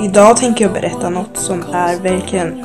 Idag 0.00 0.36
tänker 0.36 0.64
jag 0.64 0.72
berätta 0.74 1.10
något 1.10 1.36
som 1.36 1.62
är 1.72 1.96
verkligen 1.96 2.64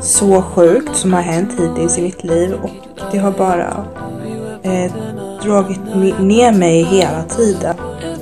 så 0.00 0.42
sjukt 0.42 0.96
som 0.96 1.12
har 1.12 1.20
hänt 1.20 1.50
hittills 1.58 1.98
i 1.98 2.02
mitt 2.02 2.24
liv 2.24 2.54
och 2.62 2.70
det 3.12 3.18
har 3.18 3.30
bara 3.30 3.84
eh, 4.62 4.92
dragit 5.42 5.80
ner 6.20 6.52
mig 6.52 6.82
hela 6.82 7.22
tiden. 7.22 7.76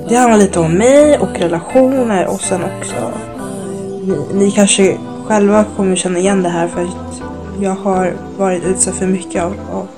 Det 0.09 0.17
handlar 0.17 0.39
lite 0.39 0.61
om 0.61 0.73
mig 0.73 1.19
och 1.19 1.39
relationer 1.39 2.27
och 2.27 2.41
sen 2.41 2.61
också 2.65 3.13
ni, 4.03 4.19
ni 4.35 4.51
kanske 4.51 4.99
själva 5.27 5.65
kommer 5.77 5.97
känna 5.97 6.19
igen 6.19 6.43
det 6.43 6.49
här 6.49 6.69
för 6.69 6.83
att 6.83 7.23
jag 7.61 7.75
har 7.75 8.13
varit 8.39 8.65
utsatt 8.65 8.95
för 8.95 9.07
mycket 9.07 9.43
av, 9.43 9.55
av 9.73 9.89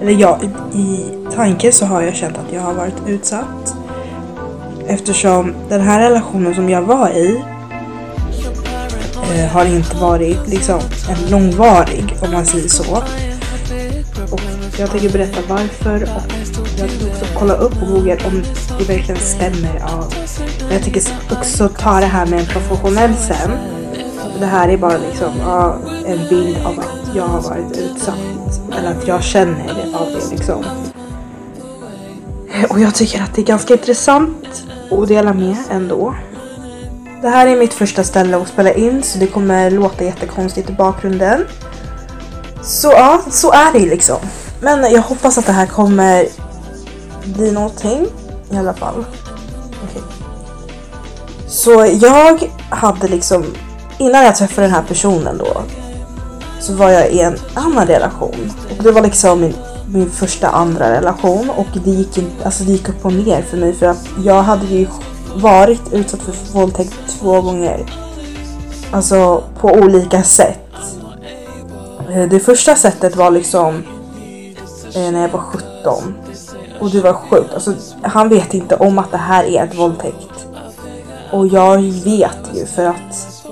eller 0.00 0.12
ja, 0.12 0.38
i, 0.72 0.78
i 0.78 1.10
tanke 1.34 1.72
så 1.72 1.86
har 1.86 2.02
jag 2.02 2.14
känt 2.14 2.38
att 2.38 2.52
jag 2.52 2.60
har 2.60 2.74
varit 2.74 3.06
utsatt. 3.06 3.76
Eftersom 4.86 5.54
den 5.68 5.80
här 5.80 6.00
relationen 6.00 6.54
som 6.54 6.70
jag 6.70 6.82
var 6.82 7.08
i 7.08 7.44
Eh, 9.32 9.46
har 9.46 9.64
inte 9.64 9.96
varit 9.96 10.48
liksom 10.48 10.80
en 11.08 11.30
långvarig 11.30 12.16
om 12.20 12.32
man 12.32 12.46
säger 12.46 12.68
så. 12.68 12.96
Och 14.30 14.40
jag 14.78 14.90
tänker 14.90 15.08
berätta 15.08 15.40
varför 15.48 16.02
och 16.02 16.68
jag 16.78 16.88
tänker 16.88 17.10
också 17.10 17.24
kolla 17.38 17.54
upp 17.54 17.80
på 17.80 17.86
Google 17.86 18.18
om 18.26 18.42
det 18.78 18.84
verkligen 18.84 19.20
stämmer. 19.20 19.80
Ja. 19.80 20.08
Jag 20.70 20.82
tänker 20.82 21.02
också 21.30 21.68
ta 21.68 22.00
det 22.00 22.06
här 22.06 22.26
med 22.26 22.40
en 22.40 22.46
professionell 22.46 23.14
sen. 23.14 23.50
Det 24.40 24.46
här 24.46 24.68
är 24.68 24.76
bara 24.76 24.98
liksom 24.98 25.32
ja, 25.40 25.78
en 26.06 26.28
bild 26.28 26.56
av 26.64 26.78
att 26.78 27.16
jag 27.16 27.24
har 27.24 27.42
varit 27.42 27.76
utsatt. 27.78 28.60
Eller 28.78 28.90
att 28.90 29.06
jag 29.06 29.22
känner 29.22 29.74
det 29.74 29.98
av 29.98 30.06
det 30.06 30.30
liksom. 30.30 30.64
Och 32.70 32.80
jag 32.80 32.94
tycker 32.94 33.22
att 33.22 33.34
det 33.34 33.42
är 33.42 33.46
ganska 33.46 33.74
intressant 33.74 34.64
att 34.90 35.08
dela 35.08 35.32
med 35.32 35.56
ändå. 35.70 36.14
Det 37.22 37.28
här 37.28 37.46
är 37.46 37.56
mitt 37.56 37.74
första 37.74 38.04
ställe 38.04 38.36
att 38.36 38.48
spela 38.48 38.72
in 38.72 39.02
så 39.02 39.18
det 39.18 39.26
kommer 39.26 39.70
låta 39.70 40.04
jättekonstigt 40.04 40.70
i 40.70 40.72
bakgrunden. 40.72 41.46
Så 42.62 42.92
ja, 42.92 43.20
så 43.30 43.52
är 43.52 43.72
det 43.72 43.86
liksom. 43.86 44.16
Men 44.60 44.92
jag 44.92 45.02
hoppas 45.02 45.38
att 45.38 45.46
det 45.46 45.52
här 45.52 45.66
kommer 45.66 46.26
bli 47.24 47.52
någonting 47.52 48.06
i 48.50 48.56
alla 48.56 48.74
fall. 48.74 49.04
Okay. 49.84 50.02
Så 51.48 51.86
jag 52.00 52.48
hade 52.70 53.08
liksom, 53.08 53.44
innan 53.98 54.24
jag 54.24 54.36
träffade 54.36 54.66
den 54.66 54.74
här 54.74 54.84
personen 54.88 55.38
då, 55.38 55.62
så 56.60 56.72
var 56.72 56.90
jag 56.90 57.10
i 57.10 57.20
en 57.20 57.36
annan 57.54 57.86
relation. 57.86 58.52
Och 58.78 58.82
det 58.82 58.92
var 58.92 59.02
liksom 59.02 59.40
min, 59.40 59.54
min 59.86 60.10
första 60.10 60.48
andra 60.48 60.90
relation 60.90 61.50
och 61.50 61.66
det 61.84 61.90
gick, 61.90 62.18
alltså 62.44 62.64
det 62.64 62.72
gick 62.72 62.88
upp 62.88 63.04
och 63.04 63.12
ner 63.12 63.42
för 63.42 63.56
mig 63.56 63.72
för 63.72 63.86
att 63.86 64.08
jag 64.24 64.42
hade 64.42 64.66
ju 64.66 64.86
varit 65.36 65.92
utsatt 65.92 66.20
för 66.22 66.52
våldtäkt 66.52 66.94
två 67.20 67.40
gånger. 67.40 67.86
Alltså 68.90 69.44
på 69.60 69.68
olika 69.68 70.22
sätt. 70.22 70.58
Eh, 72.12 72.28
det 72.28 72.40
första 72.40 72.76
sättet 72.76 73.16
var 73.16 73.30
liksom 73.30 73.82
eh, 74.94 75.12
när 75.12 75.22
jag 75.22 75.28
var 75.28 75.40
17. 75.40 76.14
Och 76.80 76.90
det 76.90 77.00
var 77.00 77.12
sjukt. 77.12 77.54
Alltså, 77.54 77.74
han 78.02 78.28
vet 78.28 78.54
inte 78.54 78.76
om 78.76 78.98
att 78.98 79.10
det 79.10 79.16
här 79.16 79.44
är 79.44 79.64
ett 79.64 79.78
våldtäkt. 79.78 80.46
Och 81.32 81.46
jag 81.46 81.82
vet 81.82 82.50
ju 82.54 82.66
för 82.66 82.84
att 82.84 83.44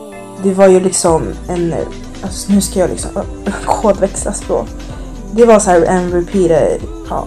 det 0.43 0.55
var 0.55 0.69
ju 0.69 0.81
liksom 0.81 1.23
en... 1.49 1.75
Alltså, 2.23 2.53
nu 2.53 2.61
ska 2.61 2.81
jag 2.81 2.91
liksom 2.91 3.11
kodväxla 3.67 4.33
språk. 4.33 4.69
Det 5.33 5.45
var 5.45 5.59
så 5.59 5.71
här 5.71 5.83
en 5.83 6.11
repeater... 6.11 6.79
ja, 7.11 7.27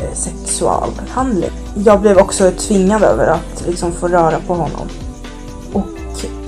Eh, 0.00 0.14
sexualhandling. 0.14 1.50
Jag 1.76 2.00
blev 2.00 2.18
också 2.18 2.50
tvingad 2.50 3.02
över 3.02 3.26
att 3.26 3.66
liksom 3.66 3.92
få 3.92 4.08
röra 4.08 4.40
på 4.46 4.54
honom. 4.54 4.88
Och 5.72 5.86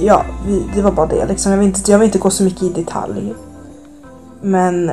ja, 0.00 0.24
vi, 0.46 0.64
det 0.74 0.82
var 0.82 0.92
bara 0.92 1.06
det 1.06 1.26
liksom. 1.26 1.52
Jag 1.52 1.58
vill, 1.58 1.68
inte, 1.68 1.90
jag 1.90 1.98
vill 1.98 2.06
inte 2.06 2.18
gå 2.18 2.30
så 2.30 2.42
mycket 2.42 2.62
i 2.62 2.68
detalj. 2.68 3.34
Men 4.40 4.90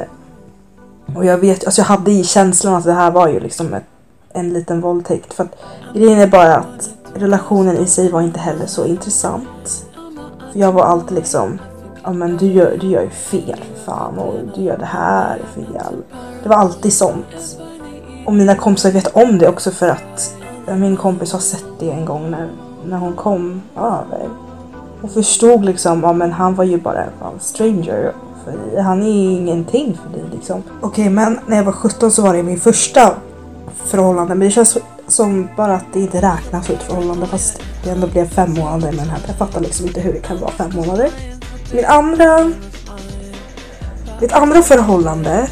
och 1.16 1.25
jag 1.25 1.37
vet, 1.37 1.65
alltså 1.65 1.81
jag 1.81 1.86
hade 1.86 2.11
i 2.11 2.23
känslan 2.23 2.73
att 2.73 2.83
det 2.83 2.93
här 2.93 3.11
var 3.11 3.27
ju 3.27 3.39
liksom 3.39 3.73
ett, 3.73 3.83
en 4.33 4.54
liten 4.54 4.81
våldtäkt. 4.81 5.33
För 5.33 5.43
att 5.43 5.55
grejen 5.93 6.20
är 6.20 6.27
bara 6.27 6.55
att 6.55 6.89
relationen 7.14 7.77
i 7.77 7.86
sig 7.86 8.11
var 8.11 8.21
inte 8.21 8.39
heller 8.39 8.65
så 8.65 8.86
intressant. 8.86 9.86
För 10.52 10.60
jag 10.60 10.71
var 10.71 10.83
alltid 10.83 11.17
liksom, 11.17 11.60
ja 12.04 12.14
men 12.14 12.37
du 12.37 12.45
gör, 12.45 12.77
du 12.81 12.87
gör 12.87 13.02
ju 13.02 13.10
fel 13.10 13.60
för 13.73 13.92
fan 13.92 14.17
och 14.17 14.33
du 14.55 14.61
gör 14.61 14.77
det 14.77 14.86
här 14.86 15.42
fel. 15.55 15.95
Det 16.43 16.49
var 16.49 16.55
alltid 16.55 16.93
sånt. 16.93 17.58
Och 18.27 18.33
mina 18.33 18.55
kompisar 18.55 18.92
vet 18.92 19.08
om 19.08 19.38
det 19.38 19.48
också 19.48 19.71
för 19.71 19.89
att 19.89 20.36
min 20.65 20.98
kompis 20.98 21.32
har 21.32 21.39
sett 21.39 21.65
det 21.80 21.92
en 21.92 22.05
gång 22.05 22.32
när, 22.32 22.49
när 22.86 22.98
hon 22.98 23.15
kom 23.15 23.61
över. 23.76 24.30
Och 25.02 25.11
förstod 25.11 25.65
liksom, 25.65 26.02
ja 26.04 26.14
men 26.14 26.32
han 26.32 26.55
var 26.55 26.64
ju 26.64 26.77
bara 26.77 27.04
en 27.04 27.39
stranger 27.39 28.14
för. 28.43 28.82
Han 28.82 29.04
är 29.04 29.08
ju 29.08 29.32
ingenting 29.32 29.99
för 30.04 30.20
dig 30.20 30.26
liksom. 30.32 30.64
Okej, 30.82 30.87
okay, 30.89 31.10
men 31.10 31.39
när 31.48 31.58
jag 31.58 31.64
var 31.64 31.71
17 31.71 32.11
så 32.11 32.21
var 32.21 32.33
det 32.33 32.43
min 32.43 32.60
första 32.60 33.16
förhållande. 33.86 34.36
Men 34.36 34.48
det 34.48 34.52
känns 34.52 34.77
som 35.08 35.49
bara 35.58 35.76
att 35.76 35.86
det 35.93 35.99
inte 35.99 36.21
räknas 36.21 36.66
som 36.66 36.76
ett 36.76 36.83
förhållande 36.83 37.26
fast 37.26 37.61
det 37.83 37.89
ändå 37.89 38.08
blev 38.08 38.30
fem 38.30 38.54
månader 38.54 38.92
med 38.92 38.99
den 38.99 39.10
här. 39.10 39.20
Jag 39.27 39.36
fattar 39.36 39.61
liksom 39.61 39.87
inte 39.87 39.99
hur 39.99 40.14
det 40.14 40.20
kan 40.20 40.39
vara 40.39 40.52
fem 40.52 40.71
månader. 40.76 41.10
Min 41.73 41.86
andra... 41.86 42.52
Mitt 44.21 44.33
andra 44.33 44.61
förhållande, 44.61 45.49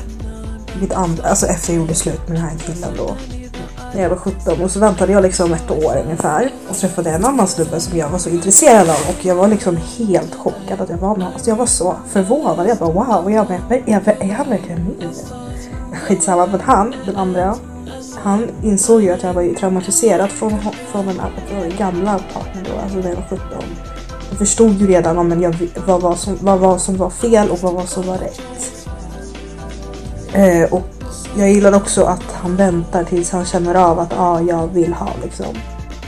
mitt 0.82 0.94
andra, 0.94 1.30
alltså 1.30 1.46
efter 1.46 1.74
jag 1.74 1.82
gjorde 1.82 1.96
slut 1.96 2.28
med 2.28 2.38
den 2.38 2.46
här 2.46 2.58
killen 2.58 2.90
då 2.98 3.16
när 3.96 4.02
jag 4.02 4.10
var 4.10 4.18
17 4.18 4.62
och 4.62 4.72
så 4.72 4.80
väntade 4.80 5.12
jag 5.12 5.24
liksom 5.24 5.54
ett 5.54 5.72
år 5.72 6.02
ungefär 6.04 6.52
och 6.70 6.76
träffade 6.76 7.10
en 7.10 7.26
annan 7.26 7.48
snubbe 7.48 7.80
som 7.80 7.98
jag 7.98 8.10
var 8.10 8.18
så 8.18 8.30
intresserad 8.30 8.90
av 8.90 8.98
och 9.10 9.26
jag 9.26 9.36
var 9.36 9.48
liksom 9.48 9.78
helt 9.98 10.36
chockad 10.36 10.82
att 10.82 10.90
jag 10.90 10.98
var 10.98 11.08
med 11.08 11.10
honom. 11.10 11.34
Alltså 11.34 11.50
jag 11.50 11.58
var 11.58 11.66
så 11.66 11.96
förvånad. 12.10 12.70
Jag 12.70 12.78
bara 12.78 12.92
wow, 12.92 13.32
jag 13.32 13.48
bara, 13.48 13.58
är, 13.70 13.84
är, 13.86 14.24
är 14.24 14.34
han 14.34 14.50
verkligen 14.50 14.84
min? 14.84 15.12
Skitsamma, 16.08 16.46
men 16.46 16.62
han, 16.62 16.96
den 17.06 17.16
andra, 17.16 17.56
han 18.24 18.48
insåg 18.64 19.02
ju 19.02 19.12
att 19.12 19.24
jag 19.24 19.34
var 19.34 19.56
traumatiserad 19.56 20.30
från, 20.30 20.60
från 20.92 21.06
den 21.06 21.16
från 21.48 21.78
gamla 21.78 22.20
partnern 22.34 22.66
då, 22.66 22.82
alltså 22.84 22.98
när 22.98 23.10
jag 23.10 23.16
var 23.16 23.26
17. 23.30 23.48
Jag 24.30 24.38
förstod 24.38 24.72
ju 24.72 24.88
redan 24.88 25.18
om 25.18 25.42
jag, 25.42 25.56
vad, 25.88 26.02
var 26.02 26.16
som, 26.16 26.38
vad 26.42 26.60
var 26.60 26.78
som 26.78 26.98
var 26.98 27.10
fel 27.10 27.50
och 27.50 27.60
vad 27.60 27.74
var 27.74 27.86
som 27.86 28.08
var 28.08 28.18
rätt. 28.18 28.75
Eh, 30.36 30.74
och 30.74 30.88
jag 31.38 31.52
gillar 31.52 31.76
också 31.76 32.04
att 32.04 32.24
han 32.32 32.56
väntar 32.56 33.04
tills 33.04 33.32
han 33.32 33.46
känner 33.46 33.76
av 33.76 34.00
att 34.00 34.14
ah, 34.18 34.42
jag 34.42 34.68
vill 34.68 34.94
ha 34.94 35.10
liksom. 35.24 35.56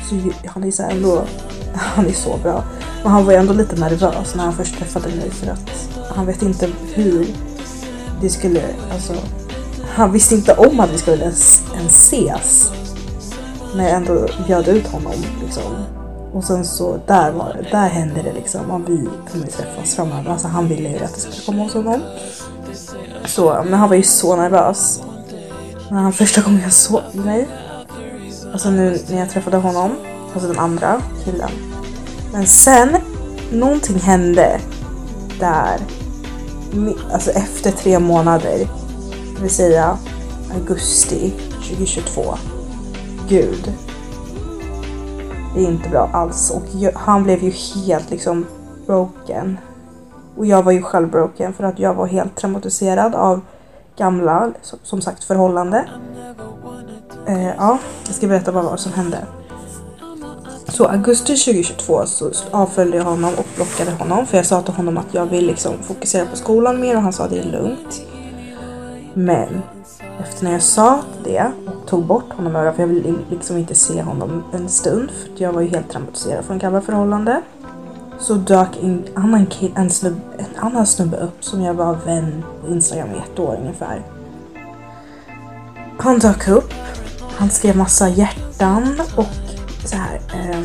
Så 0.09 0.15
han 0.45 0.63
är 0.63 0.71
så 0.71 0.83
ändå, 0.83 1.23
han 1.73 2.05
är 2.05 2.13
så 2.13 2.37
bra. 2.43 2.63
Men 3.03 3.11
han 3.11 3.25
var 3.25 3.31
ju 3.31 3.37
ändå 3.37 3.53
lite 3.53 3.75
nervös 3.75 4.35
när 4.35 4.43
han 4.43 4.53
först 4.53 4.77
träffade 4.77 5.07
mig 5.07 5.31
för 5.31 5.47
att 5.47 5.89
han 6.15 6.25
vet 6.25 6.41
inte 6.41 6.69
hur 6.93 7.27
det 8.21 8.29
skulle, 8.29 8.61
alltså. 8.93 9.13
Han 9.89 10.11
visste 10.11 10.35
inte 10.35 10.53
om 10.53 10.79
att 10.79 10.91
vi 10.93 10.97
skulle 10.97 11.23
ens, 11.23 11.63
ens 11.75 12.11
ses. 12.11 12.71
När 13.75 13.83
jag 13.83 13.93
ändå 13.93 14.27
bjöd 14.47 14.67
ut 14.67 14.87
honom 14.87 15.13
liksom. 15.43 15.73
Och 16.33 16.43
sen 16.43 16.65
så 16.65 16.99
där 17.07 17.31
var 17.31 17.67
där 17.71 17.87
hände 17.87 18.21
det 18.21 18.33
liksom. 18.33 18.71
Om 18.71 18.85
vi 18.87 19.09
kunde 19.31 19.47
träffas 19.47 19.95
framöver. 19.95 20.31
Alltså 20.31 20.47
han 20.47 20.67
ville 20.67 20.89
ju 20.89 20.95
att 20.95 21.01
jag 21.01 21.09
skulle 21.19 21.45
komma 21.45 21.63
hos 21.63 21.73
honom. 21.73 22.01
Så, 23.25 23.63
men 23.63 23.73
han 23.73 23.89
var 23.89 23.95
ju 23.95 24.03
så 24.03 24.35
nervös. 24.35 25.01
När 25.91 26.01
han 26.01 26.13
första 26.13 26.41
gången 26.41 26.61
jag 26.61 26.73
såg 26.73 27.01
mig. 27.13 27.47
Alltså 28.51 28.69
nu 28.69 28.99
när 29.09 29.19
jag 29.19 29.29
träffade 29.29 29.57
honom. 29.57 29.91
Alltså 30.33 30.47
den 30.47 30.59
andra 30.59 31.01
killen. 31.25 31.49
Men 32.33 32.47
sen 32.47 32.97
någonting 33.51 33.99
hände 33.99 34.59
där. 35.39 35.79
Alltså 37.11 37.31
efter 37.31 37.71
tre 37.71 37.99
månader. 37.99 38.67
Det 39.35 39.41
vill 39.41 39.49
säga 39.49 39.97
augusti 40.53 41.33
2022. 41.69 42.37
Gud. 43.29 43.73
Det 45.55 45.63
är 45.63 45.67
inte 45.67 45.89
bra 45.89 46.09
alls 46.13 46.51
och 46.51 46.63
jag, 46.71 46.91
han 46.95 47.23
blev 47.23 47.43
ju 47.43 47.51
helt 47.51 48.09
liksom 48.09 48.45
broken. 48.85 49.57
Och 50.37 50.45
jag 50.45 50.63
var 50.63 50.71
ju 50.71 50.81
själv 50.81 51.09
broken 51.09 51.53
för 51.53 51.63
att 51.63 51.79
jag 51.79 51.93
var 51.93 52.07
helt 52.07 52.35
traumatiserad 52.35 53.15
av 53.15 53.41
gamla, 53.97 54.51
som 54.61 55.01
sagt, 55.01 55.23
förhållande. 55.23 55.85
Eh, 57.27 57.47
ja, 57.47 57.79
jag 58.05 58.15
ska 58.15 58.27
berätta 58.27 58.51
vad 58.51 58.65
var 58.65 58.77
som 58.77 58.93
hände. 58.93 59.17
Så 60.67 60.85
augusti 60.85 61.35
2022 61.37 62.05
så 62.05 62.31
avföljde 62.51 62.97
jag 62.97 63.03
honom 63.03 63.33
och 63.37 63.45
blockade 63.55 63.91
honom 63.91 64.25
för 64.25 64.37
jag 64.37 64.45
sa 64.45 64.61
till 64.61 64.73
honom 64.73 64.97
att 64.97 65.13
jag 65.13 65.25
vill 65.25 65.47
liksom 65.47 65.73
fokusera 65.83 66.25
på 66.25 66.35
skolan 66.35 66.81
mer 66.81 66.95
och 66.95 67.01
han 67.01 67.13
sa 67.13 67.27
det 67.27 67.39
är 67.39 67.51
lugnt. 67.51 68.01
Men 69.13 69.61
efter 70.19 70.43
när 70.43 70.51
jag 70.51 70.61
sa 70.61 70.99
det 71.23 71.51
och 71.65 71.87
tog 71.87 72.05
bort 72.05 72.33
honom 72.33 72.55
över 72.55 72.71
för 72.71 72.81
jag 72.81 72.87
ville 72.87 73.13
liksom 73.29 73.57
inte 73.57 73.75
se 73.75 74.01
honom 74.01 74.43
en 74.53 74.69
stund 74.69 75.11
för 75.11 75.43
jag 75.43 75.53
var 75.53 75.61
ju 75.61 75.67
helt 75.67 75.89
traumatiserad 75.89 76.45
från 76.45 76.59
gamla 76.59 76.81
förhållande 76.81 77.41
så 78.19 78.33
dök 78.33 78.67
en 78.81 79.05
annan, 79.15 79.45
kid, 79.45 79.71
en, 79.75 79.89
snubbe, 79.89 80.19
en 80.37 80.65
annan 80.65 80.87
snubbe 80.87 81.17
upp 81.17 81.43
som 81.43 81.61
jag 81.61 81.73
var 81.73 81.97
vän 82.05 82.43
på 82.61 82.67
Instagram 82.67 83.09
i 83.09 83.17
ett 83.17 83.39
år 83.39 83.57
ungefär. 83.61 84.01
Han 85.99 86.19
dök 86.19 86.47
upp, 86.47 86.73
han 87.37 87.49
skrev 87.49 87.77
massa 87.77 88.09
hjärtan 88.09 89.01
och 89.15 89.25
så 89.85 89.95
här. 89.95 90.19
Eh, 90.33 90.61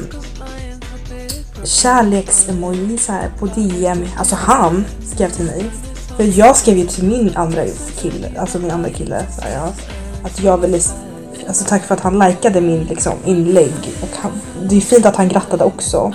kärleksemoji 1.64 2.98
så 2.98 3.12
här 3.12 3.30
på 3.38 3.46
DM. 3.46 4.04
Alltså 4.18 4.36
han 4.36 4.84
skrev 5.06 5.30
till 5.30 5.44
mig. 5.44 5.70
För 6.16 6.38
jag 6.38 6.56
skrev 6.56 6.78
ju 6.78 6.86
till 6.86 7.04
min 7.04 7.36
andra 7.36 7.64
kille, 7.96 8.32
alltså 8.38 8.58
min 8.58 8.70
andra 8.70 8.90
kille, 8.90 9.26
så 9.30 9.42
här, 9.42 9.52
ja, 9.54 9.72
att 10.24 10.42
jag 10.42 10.58
ville 10.58 10.80
Alltså 11.46 11.64
tack 11.64 11.84
för 11.84 11.94
att 11.94 12.00
han 12.00 12.18
likade 12.18 12.60
min 12.60 12.84
liksom, 12.84 13.12
inlägg. 13.24 13.74
Och 14.02 14.08
han, 14.16 14.32
det 14.68 14.76
är 14.76 14.80
fint 14.80 15.06
att 15.06 15.16
han 15.16 15.28
grattade 15.28 15.64
också. 15.64 16.12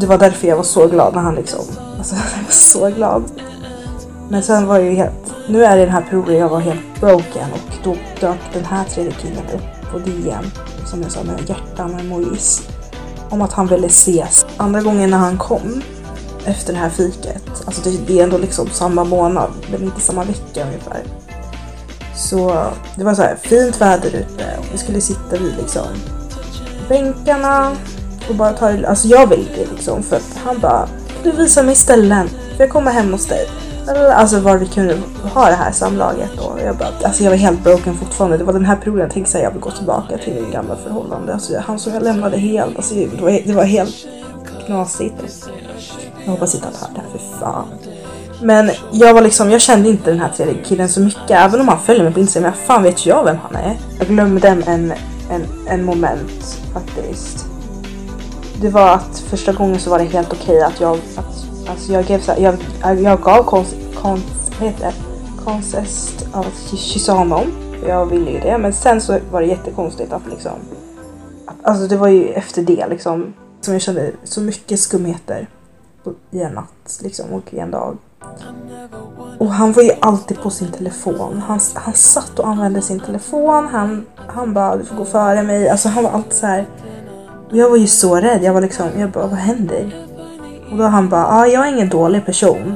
Det 0.00 0.06
var 0.06 0.18
därför 0.18 0.48
jag 0.48 0.56
var 0.56 0.62
så 0.62 0.86
glad 0.86 1.14
när 1.14 1.22
han 1.22 1.34
liksom... 1.34 1.60
Alltså 1.98 2.14
jag 2.36 2.44
var 2.44 2.50
så 2.50 2.90
glad. 2.90 3.24
Men 4.28 4.42
sen 4.42 4.66
var 4.66 4.76
jag 4.76 4.84
ju 4.84 4.94
helt... 4.94 5.34
Nu 5.48 5.64
är 5.64 5.76
det 5.76 5.82
den 5.82 5.92
här 5.92 6.02
perioden 6.02 6.36
jag 6.36 6.48
var 6.48 6.60
helt 6.60 7.00
broken 7.00 7.52
och 7.52 7.74
då 7.84 7.96
dök 8.20 8.38
den 8.52 8.64
här 8.64 8.84
tredje 8.84 9.12
killen 9.12 9.44
upp 9.54 9.92
på 9.92 9.98
DM. 9.98 10.44
Som 10.86 11.02
jag 11.02 11.12
sa 11.12 11.22
med 11.22 11.48
hjärtan 11.48 11.90
med 11.90 12.00
emojis. 12.00 12.68
Om 13.30 13.42
att 13.42 13.52
han 13.52 13.66
ville 13.66 13.86
ses. 13.86 14.46
Andra 14.56 14.80
gången 14.80 15.10
när 15.10 15.18
han 15.18 15.38
kom 15.38 15.82
efter 16.44 16.72
det 16.72 16.78
här 16.78 16.90
fiket. 16.90 17.42
Alltså 17.64 17.90
det, 17.90 17.98
det 18.06 18.18
är 18.18 18.24
ändå 18.24 18.38
liksom 18.38 18.66
samma 18.70 19.04
månad 19.04 19.50
men 19.70 19.82
inte 19.82 20.00
samma 20.00 20.24
vecka 20.24 20.64
ungefär. 20.66 21.02
Så 22.16 22.66
det 22.96 23.04
var 23.04 23.14
så 23.14 23.22
här 23.22 23.36
fint 23.42 23.80
väder 23.80 24.08
ute 24.08 24.58
och 24.58 24.64
vi 24.72 24.78
skulle 24.78 25.00
sitta 25.00 25.30
vid 25.30 25.54
liksom 25.56 25.86
bänkarna 26.88 27.76
och 28.28 28.34
bara 28.34 28.52
ta 28.52 28.70
det. 28.70 28.88
Alltså 28.88 29.08
jag 29.08 29.26
vill 29.26 29.48
det 29.56 29.70
liksom 29.70 30.02
för 30.02 30.16
att 30.16 30.38
han 30.44 30.58
bara 30.58 30.88
du 31.26 31.32
visar 31.32 31.62
mig 31.62 31.74
ställen 31.74 32.28
för 32.28 32.64
jag 32.64 32.70
kommer 32.70 32.90
hem 32.90 33.12
hos 33.12 33.26
dig. 33.26 33.48
Alltså 34.14 34.40
var 34.40 34.56
vi 34.56 34.66
kunde 34.66 34.98
ha 35.34 35.46
det 35.46 35.54
här 35.54 35.72
samlaget 35.72 36.38
och 36.38 36.60
jag 36.64 36.76
bara, 36.76 36.88
alltså 37.04 37.24
jag 37.24 37.30
var 37.30 37.36
helt 37.36 37.64
broken 37.64 37.94
fortfarande. 37.94 38.36
Det 38.36 38.44
var 38.44 38.52
den 38.52 38.64
här 38.64 38.76
perioden 38.76 39.00
jag 39.00 39.10
tänkte 39.10 39.38
att 39.38 39.44
jag 39.44 39.50
vill 39.50 39.60
gå 39.60 39.70
tillbaka 39.70 40.18
till 40.18 40.34
min 40.34 40.50
gamla 40.50 40.76
förhållande. 40.76 41.32
Alltså 41.32 41.58
han 41.58 41.78
som 41.78 41.94
jag 41.94 42.02
lämnade 42.02 42.36
helt, 42.36 42.76
alltså 42.76 42.94
det 42.94 43.22
var, 43.22 43.30
det 43.46 43.52
var 43.52 43.64
helt 43.64 43.94
knasigt. 44.66 45.48
Jag 46.24 46.30
hoppas 46.30 46.54
inte 46.54 46.68
att 46.68 46.76
han 46.80 46.90
hör 46.90 46.94
det 46.94 47.00
här, 47.00 47.18
för 47.18 47.38
fan. 47.40 47.66
Men 48.42 48.70
jag 48.92 49.14
var 49.14 49.22
liksom, 49.22 49.50
jag 49.50 49.60
kände 49.60 49.88
inte 49.88 50.10
den 50.10 50.20
här 50.20 50.32
tredje 50.36 50.54
killen 50.64 50.88
så 50.88 51.00
mycket. 51.00 51.30
Även 51.30 51.60
om 51.60 51.68
han 51.68 51.80
följer 51.80 52.04
mig 52.04 52.12
på 52.12 52.20
Instagram. 52.20 52.50
Men 52.50 52.66
fan 52.66 52.82
vet 52.82 53.06
jag 53.06 53.24
vem 53.24 53.36
han 53.42 53.56
är. 53.56 53.76
Jag 53.98 54.08
glömde 54.08 54.48
en, 54.48 54.62
en, 54.62 54.92
en 55.68 55.84
moment 55.84 56.60
faktiskt. 56.72 57.55
Det 58.60 58.68
var 58.68 58.94
att 58.94 59.18
första 59.18 59.52
gången 59.52 59.78
så 59.78 59.90
var 59.90 59.98
det 59.98 60.04
helt 60.04 60.32
okej 60.32 60.56
okay 60.56 60.60
att 60.60 60.80
jag, 60.80 60.98
att, 61.16 61.46
alltså 61.68 61.92
jag, 61.92 62.06
gav, 62.06 62.20
jag, 62.38 62.56
jag, 62.80 63.00
jag 63.00 63.20
gav 63.20 63.42
kons, 63.42 63.74
kons, 63.94 64.50
vad 64.60 64.68
heter 64.68 64.84
det? 64.84 64.94
Consest 65.44 66.28
av 66.32 66.40
att 66.40 66.78
kyssa 66.78 67.12
honom. 67.12 67.44
Jag 67.86 68.06
ville 68.06 68.30
ju 68.30 68.40
det. 68.40 68.58
Men 68.58 68.72
sen 68.72 69.00
så 69.00 69.18
var 69.30 69.40
det 69.40 69.46
jättekonstigt 69.46 70.12
att 70.12 70.26
liksom. 70.30 70.52
Att, 71.46 71.56
alltså 71.62 71.86
det 71.86 71.96
var 71.96 72.08
ju 72.08 72.28
efter 72.28 72.62
det 72.62 72.86
liksom. 72.86 73.34
Som 73.60 73.72
jag 73.72 73.82
kände 73.82 74.12
så 74.24 74.40
mycket 74.40 74.80
skumheter 74.80 75.48
i 76.30 76.42
en 76.42 76.52
natt 76.52 77.00
liksom, 77.02 77.32
och 77.32 77.54
i 77.54 77.58
en 77.58 77.70
dag. 77.70 77.96
Och 79.38 79.52
han 79.52 79.72
var 79.72 79.82
ju 79.82 79.90
alltid 80.00 80.40
på 80.40 80.50
sin 80.50 80.72
telefon. 80.72 81.42
Han, 81.46 81.60
han 81.74 81.94
satt 81.94 82.38
och 82.38 82.48
använde 82.48 82.82
sin 82.82 83.00
telefon. 83.00 83.68
Han, 83.68 84.06
han 84.16 84.54
bara, 84.54 84.76
du 84.76 84.84
får 84.84 84.96
gå 84.96 85.04
före 85.04 85.42
mig. 85.42 85.68
Alltså 85.68 85.88
han 85.88 86.04
var 86.04 86.10
alltid 86.10 86.32
så 86.32 86.46
här. 86.46 86.66
Och 87.50 87.56
jag 87.56 87.70
var 87.70 87.76
ju 87.76 87.86
så 87.86 88.16
rädd. 88.16 88.42
Jag 88.42 88.52
var 88.52 88.60
liksom, 88.60 88.88
jag 88.98 89.10
bara, 89.10 89.26
vad 89.26 89.38
händer? 89.38 90.06
Och 90.70 90.76
då 90.76 90.84
han 90.84 91.08
bara, 91.08 91.26
ah, 91.26 91.46
jag 91.46 91.66
är 91.66 91.72
ingen 91.72 91.88
dålig 91.88 92.26
person. 92.26 92.74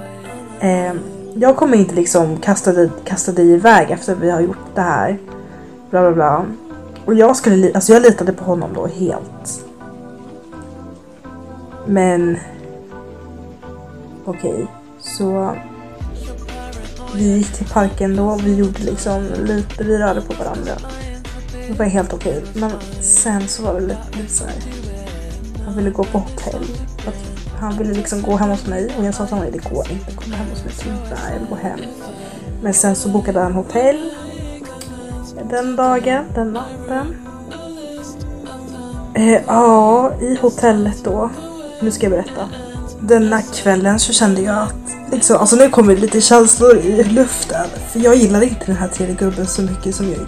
Eh, 0.60 0.92
jag 1.34 1.56
kommer 1.56 1.78
inte 1.78 1.94
liksom 1.94 2.36
kasta 2.36 2.72
dig, 2.72 2.90
kasta 3.04 3.32
dig 3.32 3.50
iväg 3.50 3.90
efter 3.90 4.14
vi 4.14 4.30
har 4.30 4.40
gjort 4.40 4.74
det 4.74 4.80
här. 4.80 5.18
Bla 5.90 6.00
bla 6.00 6.12
bla. 6.12 6.46
Och 7.04 7.14
jag 7.14 7.36
skulle, 7.36 7.72
alltså 7.74 7.92
jag 7.92 8.02
litade 8.02 8.32
på 8.32 8.44
honom 8.44 8.70
då 8.74 8.86
helt. 8.86 9.64
Men 11.86 12.36
okej. 14.24 14.52
Okay. 14.52 14.66
Så 15.00 15.54
vi 17.14 17.36
gick 17.36 17.52
till 17.52 17.66
parken 17.66 18.16
då. 18.16 18.38
Vi 18.44 18.56
gjorde 18.56 18.82
liksom 18.82 19.26
lite, 19.44 19.84
vi 19.84 19.98
rörde 19.98 20.20
på 20.20 20.44
varandra. 20.44 20.72
Det 21.70 21.78
var 21.78 21.86
helt 21.86 22.12
okej. 22.12 22.38
Okay. 22.38 22.60
Men 22.60 22.70
sen 23.02 23.48
så 23.48 23.62
var 23.62 23.74
det 23.74 23.80
lite, 23.80 24.18
lite 24.18 24.32
så 24.32 24.44
här. 24.44 24.54
Han 25.64 25.76
ville 25.76 25.90
gå 25.90 26.04
på 26.04 26.18
hotell. 26.18 26.66
Han 27.60 27.78
ville 27.78 27.92
liksom 27.92 28.22
gå 28.22 28.36
hem 28.36 28.50
hos 28.50 28.66
mig 28.66 28.90
och 28.98 29.04
jag 29.04 29.14
sa 29.14 29.26
till 29.26 29.36
honom 29.36 29.52
det 29.52 29.70
går 29.70 29.90
inte. 29.90 30.12
kom 30.14 30.32
hem 30.32 30.46
hos 30.50 30.64
mig 30.64 30.74
tyvärr. 30.78 31.32
Jag 31.32 31.38
vill 31.38 31.48
gå 31.48 31.54
hem. 31.54 31.80
Men 32.62 32.74
sen 32.74 32.96
så 32.96 33.08
bokade 33.08 33.40
han 33.40 33.52
hotell. 33.52 34.10
Den 35.50 35.76
dagen, 35.76 36.24
den 36.34 36.52
natten. 36.52 37.16
Eh, 39.14 39.40
ja, 39.46 40.12
i 40.20 40.36
hotellet 40.40 41.04
då. 41.04 41.30
Nu 41.82 41.90
ska 41.90 42.06
jag 42.06 42.12
berätta 42.12 42.48
denna 43.00 43.42
kvällen 43.42 43.98
så 43.98 44.12
kände 44.12 44.40
jag 44.40 44.58
att 44.58 45.12
liksom, 45.12 45.36
alltså 45.36 45.56
nu 45.56 45.70
kommer 45.70 45.94
det 45.94 46.00
lite 46.00 46.20
känslor 46.20 46.78
i 46.78 47.04
luften. 47.04 47.66
För 47.92 48.00
jag 48.00 48.16
gillade 48.16 48.46
inte 48.46 48.66
den 48.66 48.76
här 48.76 48.88
tredje 48.88 49.14
gubben 49.14 49.46
så 49.46 49.62
mycket 49.62 49.94
som 49.94 50.10
jag 50.10 50.18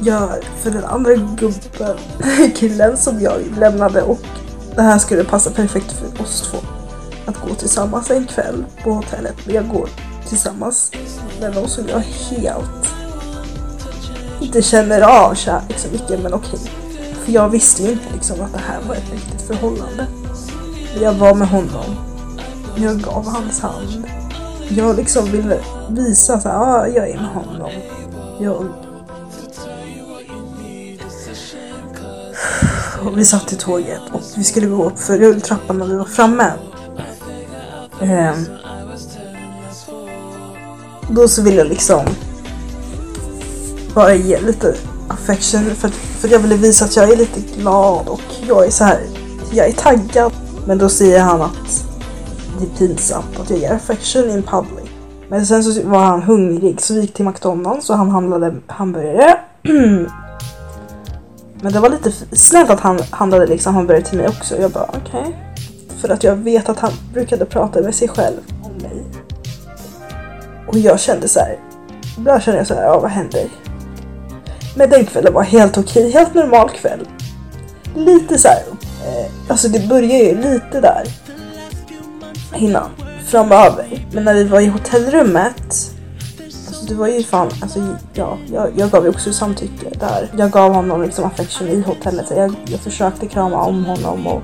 gör 0.00 0.44
för 0.62 0.70
den 0.70 0.84
andra 0.84 1.14
gubben, 1.14 1.96
killen 2.56 2.96
som 2.96 3.20
jag 3.20 3.40
lämnade 3.58 4.02
och 4.02 4.20
det 4.76 4.82
här 4.82 4.98
skulle 4.98 5.24
passa 5.24 5.50
perfekt 5.50 5.92
för 5.92 6.22
oss 6.22 6.50
två. 6.50 6.58
Att 7.26 7.40
gå 7.40 7.54
tillsammans 7.54 8.10
en 8.10 8.26
kväll 8.26 8.64
på 8.84 8.90
hotellet. 8.90 9.34
Men 9.46 9.54
jag 9.54 9.68
går 9.68 9.88
tillsammans 10.28 10.92
med 11.40 11.54
någon 11.54 11.68
som 11.68 11.88
jag 11.88 12.00
helt 12.00 12.94
inte 14.40 14.62
känner 14.62 15.00
av 15.00 15.34
kärlek 15.34 15.78
så 15.78 15.88
mycket 15.92 16.22
men 16.22 16.34
okej. 16.34 16.60
För 17.24 17.32
jag 17.32 17.48
visste 17.48 17.82
ju 17.82 17.92
inte 17.92 18.12
liksom 18.12 18.40
att 18.40 18.52
det 18.52 18.58
här 18.58 18.80
var 18.88 18.94
ett 18.94 19.12
riktigt 19.12 19.42
förhållande. 19.42 20.06
Jag 21.00 21.12
var 21.12 21.34
med 21.34 21.48
honom. 21.48 21.96
Jag 22.76 23.00
gav 23.00 23.26
hans 23.26 23.60
hand. 23.60 24.06
Jag 24.68 24.96
liksom 24.96 25.24
ville 25.24 25.60
visa 25.90 26.34
att 26.34 26.46
ah, 26.46 26.86
jag 26.86 27.08
är 27.08 27.16
med 27.16 27.28
honom. 27.28 27.70
Jag... 28.40 28.66
Och 33.04 33.18
vi 33.18 33.24
satt 33.24 33.52
i 33.52 33.56
tåget 33.56 34.00
och 34.12 34.20
vi 34.36 34.44
skulle 34.44 34.66
gå 34.66 34.84
upp 34.84 34.98
för 34.98 35.18
rulltrappan 35.18 35.78
när 35.78 35.86
vi 35.86 35.96
var 35.96 36.04
framme. 36.04 36.52
Ehm. 38.00 38.44
Då 41.10 41.28
så 41.28 41.42
ville 41.42 41.56
jag 41.56 41.66
liksom 41.66 42.00
bara 43.94 44.14
ge 44.14 44.40
lite 44.40 44.74
affection 45.08 45.64
för, 45.74 45.88
för 45.88 46.28
jag 46.28 46.38
ville 46.38 46.56
visa 46.56 46.84
att 46.84 46.96
jag 46.96 47.12
är 47.12 47.16
lite 47.16 47.40
glad 47.40 48.08
och 48.08 48.22
jag 48.48 48.66
är 48.66 48.70
så 48.70 48.84
här, 48.84 49.00
jag 49.52 49.68
är 49.68 49.72
taggad. 49.72 50.32
Men 50.66 50.78
då 50.78 50.88
säger 50.88 51.20
han 51.20 51.42
att 51.42 51.84
det 52.58 52.64
är 52.64 52.86
pinsamt 52.86 53.40
att 53.40 53.50
jag 53.50 53.58
ger 53.58 53.72
affection 53.72 54.30
in 54.30 54.42
public. 54.42 54.90
Men 55.28 55.46
sen 55.46 55.64
så 55.64 55.88
var 55.88 56.04
han 56.04 56.22
hungrig 56.22 56.80
så 56.80 56.94
vi 56.94 57.00
gick 57.00 57.14
till 57.14 57.24
McDonalds 57.24 57.90
och 57.90 57.96
han 57.96 58.10
handlade 58.10 58.54
hamburgare. 58.66 59.38
Men 61.62 61.72
det 61.72 61.80
var 61.80 61.90
lite 61.90 62.12
snällt 62.32 62.70
att 62.70 62.80
han 62.80 62.98
handlade 63.10 63.46
liksom 63.46 63.74
hamburgare 63.74 64.04
till 64.04 64.18
mig 64.18 64.28
också. 64.28 64.56
Jag 64.60 64.70
bara 64.70 64.84
okej. 64.88 65.20
Okay. 65.20 65.32
För 66.00 66.08
att 66.08 66.24
jag 66.24 66.36
vet 66.36 66.68
att 66.68 66.78
han 66.78 66.92
brukade 67.12 67.44
prata 67.44 67.80
med 67.80 67.94
sig 67.94 68.08
själv 68.08 68.40
om 68.62 68.82
mig. 68.82 69.04
Och 70.68 70.78
jag 70.78 71.00
kände 71.00 71.28
så 71.28 71.40
här. 71.40 71.58
Ibland 72.18 72.42
kände 72.42 72.60
jag 72.60 72.66
så 72.66 72.74
här, 72.74 72.82
ja 72.82 73.00
vad 73.00 73.10
händer? 73.10 73.44
Men 74.76 74.90
den 74.90 75.06
kvällen 75.06 75.32
var 75.32 75.42
helt 75.42 75.78
okej, 75.78 76.10
helt 76.10 76.34
normal 76.34 76.70
kväll. 76.70 77.08
Lite 77.94 78.38
så 78.38 78.48
här 78.48 78.62
Eh, 79.04 79.30
alltså 79.48 79.68
det 79.68 79.88
börjar 79.88 80.18
ju 80.18 80.36
lite 80.36 80.80
där. 80.80 81.04
Innan. 82.56 82.90
Framöver. 83.26 84.06
Men 84.12 84.24
när 84.24 84.34
vi 84.34 84.44
var 84.44 84.60
i 84.60 84.66
hotellrummet. 84.66 85.94
Det 86.90 86.96
var 86.96 87.08
ju 87.08 87.22
fan, 87.22 87.50
alltså 87.62 87.96
ja, 88.14 88.38
jag, 88.52 88.72
jag 88.76 88.90
gav 88.90 89.04
ju 89.04 89.10
också 89.10 89.32
samtycke 89.32 89.90
där. 90.00 90.28
Jag 90.36 90.50
gav 90.50 90.74
honom 90.74 91.02
liksom 91.02 91.24
affection 91.24 91.68
i 91.68 91.80
hotellet. 91.80 92.28
Så 92.28 92.34
jag, 92.34 92.54
jag 92.66 92.80
försökte 92.80 93.26
krama 93.26 93.64
om 93.64 93.84
honom 93.84 94.26
och, 94.26 94.42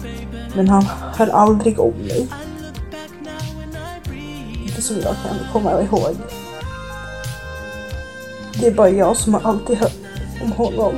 men 0.54 0.68
han 0.68 0.86
höll 1.16 1.30
aldrig 1.30 1.80
om 1.80 1.92
mig. 1.92 2.28
Inte 4.64 4.82
som 4.82 4.96
jag 4.96 5.14
kan 5.14 5.52
komma 5.52 5.82
ihåg. 5.82 6.16
Det 8.60 8.66
är 8.66 8.74
bara 8.74 8.90
jag 8.90 9.16
som 9.16 9.34
har 9.34 9.40
alltid 9.42 9.78
hört 9.78 9.96
om 10.42 10.52
honom. 10.52 10.94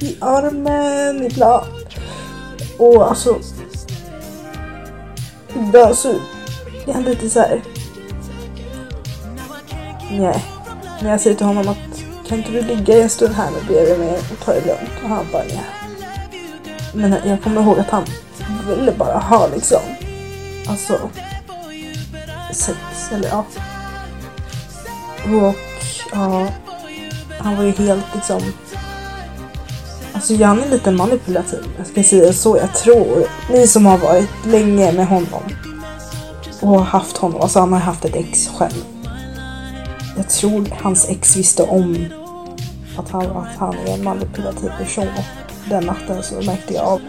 I 0.00 0.16
armen 0.20 1.26
ibland. 1.26 1.66
Och 2.78 3.08
alltså... 3.08 3.38
Ibland 5.54 5.96
så 5.96 6.08
är 6.86 6.92
han 6.92 7.02
lite 7.02 7.30
så 7.30 7.40
här. 7.40 7.62
Nej. 10.10 10.44
Men 11.00 11.10
jag 11.10 11.20
säger 11.20 11.36
till 11.36 11.46
honom 11.46 11.68
att 11.68 12.04
kan 12.28 12.38
inte 12.38 12.50
du 12.50 12.62
ligga 12.62 13.02
en 13.02 13.08
stund 13.08 13.34
här 13.34 13.50
med 13.50 13.64
bredvid 13.66 13.98
mig 13.98 14.18
och 14.32 14.44
ta 14.44 14.52
det 14.52 14.66
lugnt? 14.66 14.90
Och 15.02 15.08
han 15.08 15.26
bara 15.32 15.42
nej. 15.42 15.64
Men 16.94 17.16
jag 17.24 17.42
kommer 17.42 17.62
ihåg 17.62 17.78
att 17.78 17.90
han 17.90 18.04
ville 18.68 18.92
bara 18.92 19.18
ha 19.18 19.48
liksom. 19.54 19.80
Alltså. 20.68 20.98
Sex 22.52 22.78
eller 23.12 23.28
ja. 23.28 23.44
Och 25.24 25.54
ja. 26.12 26.48
Han 27.38 27.56
var 27.56 27.64
ju 27.64 27.72
helt 27.72 28.04
liksom 28.14 28.40
Alltså 30.12 30.44
han 30.44 30.62
är 30.62 30.68
lite 30.68 30.90
manipulativ. 30.90 31.64
Jag 31.78 31.86
ska 31.86 32.02
säga 32.02 32.32
så. 32.32 32.56
Jag 32.56 32.74
tror 32.74 33.26
ni 33.50 33.66
som 33.66 33.86
har 33.86 33.98
varit 33.98 34.46
länge 34.46 34.92
med 34.92 35.06
honom 35.06 35.42
och 36.60 36.86
haft 36.86 37.16
honom. 37.16 37.40
Alltså 37.40 37.60
han 37.60 37.72
har 37.72 37.80
haft 37.80 38.04
ett 38.04 38.16
ex 38.16 38.48
själv. 38.48 38.95
Jag 40.16 40.28
tror 40.28 40.68
hans 40.82 41.08
ex 41.08 41.36
visste 41.36 41.62
om 41.62 42.06
att 42.98 43.10
han, 43.10 43.26
att 43.26 43.56
han 43.58 43.74
är 43.74 43.94
en 43.94 44.04
manipulativ 44.04 44.70
person. 44.78 45.08
Den 45.70 45.84
natten 45.84 46.22
så 46.22 46.34
märkte 46.34 46.74
jag 46.74 46.84
av. 46.84 47.00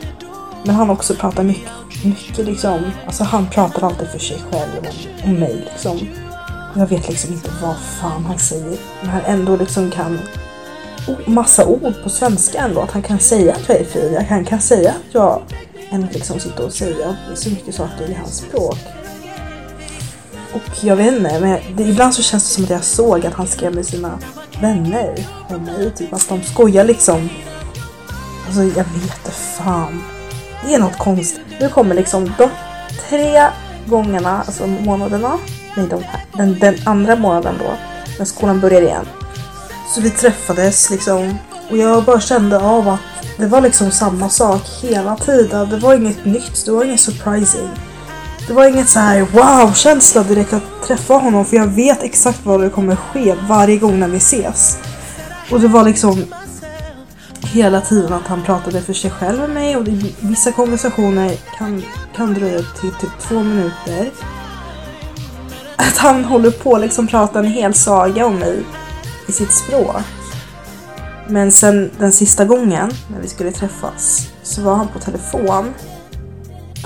Men 0.66 0.76
han 0.76 0.90
också 0.90 1.16
pratar 1.16 1.44
mycket, 1.44 1.72
mycket 2.04 2.46
liksom. 2.46 2.80
Alltså 3.06 3.24
han 3.24 3.50
pratar 3.50 3.88
alltid 3.88 4.08
för 4.08 4.20
sig 4.20 4.38
själv 4.52 4.88
om, 5.26 5.34
mig 5.34 5.68
liksom. 5.72 6.00
Jag 6.76 6.88
vet 6.88 7.10
liksom 7.10 7.34
inte 7.34 7.50
vad 7.62 7.76
fan 7.78 8.26
han 8.26 8.40
säger. 8.40 8.78
Men 9.02 9.10
han 9.10 9.22
ändå 9.22 9.56
liksom 9.56 9.92
kan 9.92 10.20
massa 11.26 11.66
ord 11.66 11.94
på 12.04 12.10
svenska 12.10 12.60
ändå. 12.60 12.82
Att 12.82 12.92
han 12.92 13.02
kan 13.02 13.20
säga 13.20 13.54
att 13.54 13.70
jag 13.70 13.78
är 13.78 13.86
fin. 13.86 14.26
Han 14.30 14.46
kan 14.46 14.62
säga 14.62 14.90
att 14.90 15.14
jag 15.14 15.42
ändå 15.90 16.08
liksom 16.12 16.40
sitter 16.40 16.66
och 16.66 16.74
säger 16.74 17.16
så 17.36 17.50
mycket 17.50 17.76
saker 17.76 18.10
i 18.10 18.14
hans 18.14 18.38
språk. 18.38 18.78
Och 20.58 20.84
jag 20.84 20.96
vet 20.96 21.14
inte, 21.14 21.40
men 21.40 21.60
det, 21.76 21.84
ibland 21.84 22.14
så 22.14 22.22
känns 22.24 22.44
det 22.44 22.54
som 22.54 22.64
att 22.64 22.70
jag 22.70 22.84
såg 22.84 23.26
att 23.26 23.34
han 23.34 23.48
skrev 23.48 23.76
med 23.76 23.86
sina 23.86 24.20
vänner 24.62 25.26
om 25.50 25.64
mig. 25.64 25.92
Typ 25.92 26.14
att 26.14 26.30
de 26.30 26.44
skojar 26.44 26.84
liksom. 26.84 27.30
Alltså 28.46 28.64
jag 28.64 28.84
vet 28.84 29.34
fan. 29.58 30.04
Det 30.66 30.74
är 30.74 30.80
något 30.80 30.98
konstigt. 30.98 31.42
Nu 31.60 31.70
kommer 31.70 31.96
liksom 31.96 32.34
de 32.38 32.50
tre 33.10 33.44
gångerna, 33.86 34.44
alltså 34.46 34.68
månaderna. 34.68 35.38
Nej, 35.76 35.88
de 35.88 36.04
här, 36.04 36.26
den, 36.34 36.60
den 36.60 36.76
andra 36.86 37.16
månaden 37.16 37.56
då. 37.60 37.72
När 38.18 38.26
skolan 38.26 38.60
börjar 38.60 38.82
igen. 38.82 39.06
Så 39.96 40.02
vi 40.02 40.10
träffades 40.10 40.90
liksom. 40.90 41.38
Och 41.70 41.78
jag 41.78 42.04
bara 42.04 42.20
kände 42.20 42.60
av 42.60 42.90
att 42.90 43.00
det 43.38 43.48
var 43.48 43.62
liksom 43.62 43.92
samma 43.92 44.30
sak 44.30 44.62
hela 44.82 45.16
tiden. 45.16 45.70
Det 45.70 45.78
var 45.78 45.96
inget 45.96 46.26
nytt, 46.26 46.66
det 46.66 46.72
var 46.72 46.86
inget 46.86 47.00
surprising. 47.00 47.70
Det 48.48 48.54
var 48.54 48.68
inget 48.68 48.90
så 48.90 49.00
här 49.00 49.22
wow-känsla 49.22 50.24
direkt 50.24 50.54
att 50.54 50.84
träffa 50.84 51.14
honom 51.14 51.46
för 51.46 51.58
jag 51.58 51.68
vet 51.68 52.04
exakt 52.04 52.46
vad 52.46 52.62
det 52.62 52.70
kommer 52.70 52.96
ske 52.96 53.36
varje 53.50 53.78
gång 53.78 54.00
när 54.00 54.08
vi 54.08 54.18
ses. 54.18 54.78
Och 55.52 55.60
det 55.60 55.68
var 55.68 55.84
liksom 55.84 56.26
hela 57.42 57.82
tiden 57.82 58.14
att 58.14 58.28
han 58.28 58.44
pratade 58.44 58.82
för 58.82 58.94
sig 58.94 59.12
själv 59.12 59.40
med 59.40 59.50
mig 59.50 59.78
och 59.78 59.84
det, 59.84 60.14
vissa 60.20 60.52
konversationer 60.52 61.38
kan, 61.58 61.84
kan 62.16 62.34
dröja 62.34 62.62
till 62.82 62.92
typ 62.92 63.20
två 63.20 63.44
minuter. 63.44 64.12
Att 65.76 65.98
han 65.98 66.26
håller 66.26 66.52
på 66.52 66.78
liksom 66.78 67.08
prata 67.08 67.40
en 67.40 67.46
hel 67.46 67.74
saga 67.74 68.26
om 68.26 68.40
mig 68.40 68.64
i 69.28 69.32
sitt 69.32 69.52
språk. 69.52 69.96
Men 71.28 71.52
sen 71.52 71.92
den 72.00 72.12
sista 72.12 72.46
gången 72.46 72.92
när 73.12 73.22
vi 73.22 73.28
skulle 73.28 73.52
träffas 73.52 74.30
så 74.44 74.62
var 74.62 74.76
han 74.76 74.88
på 74.88 75.00
telefon 75.00 75.74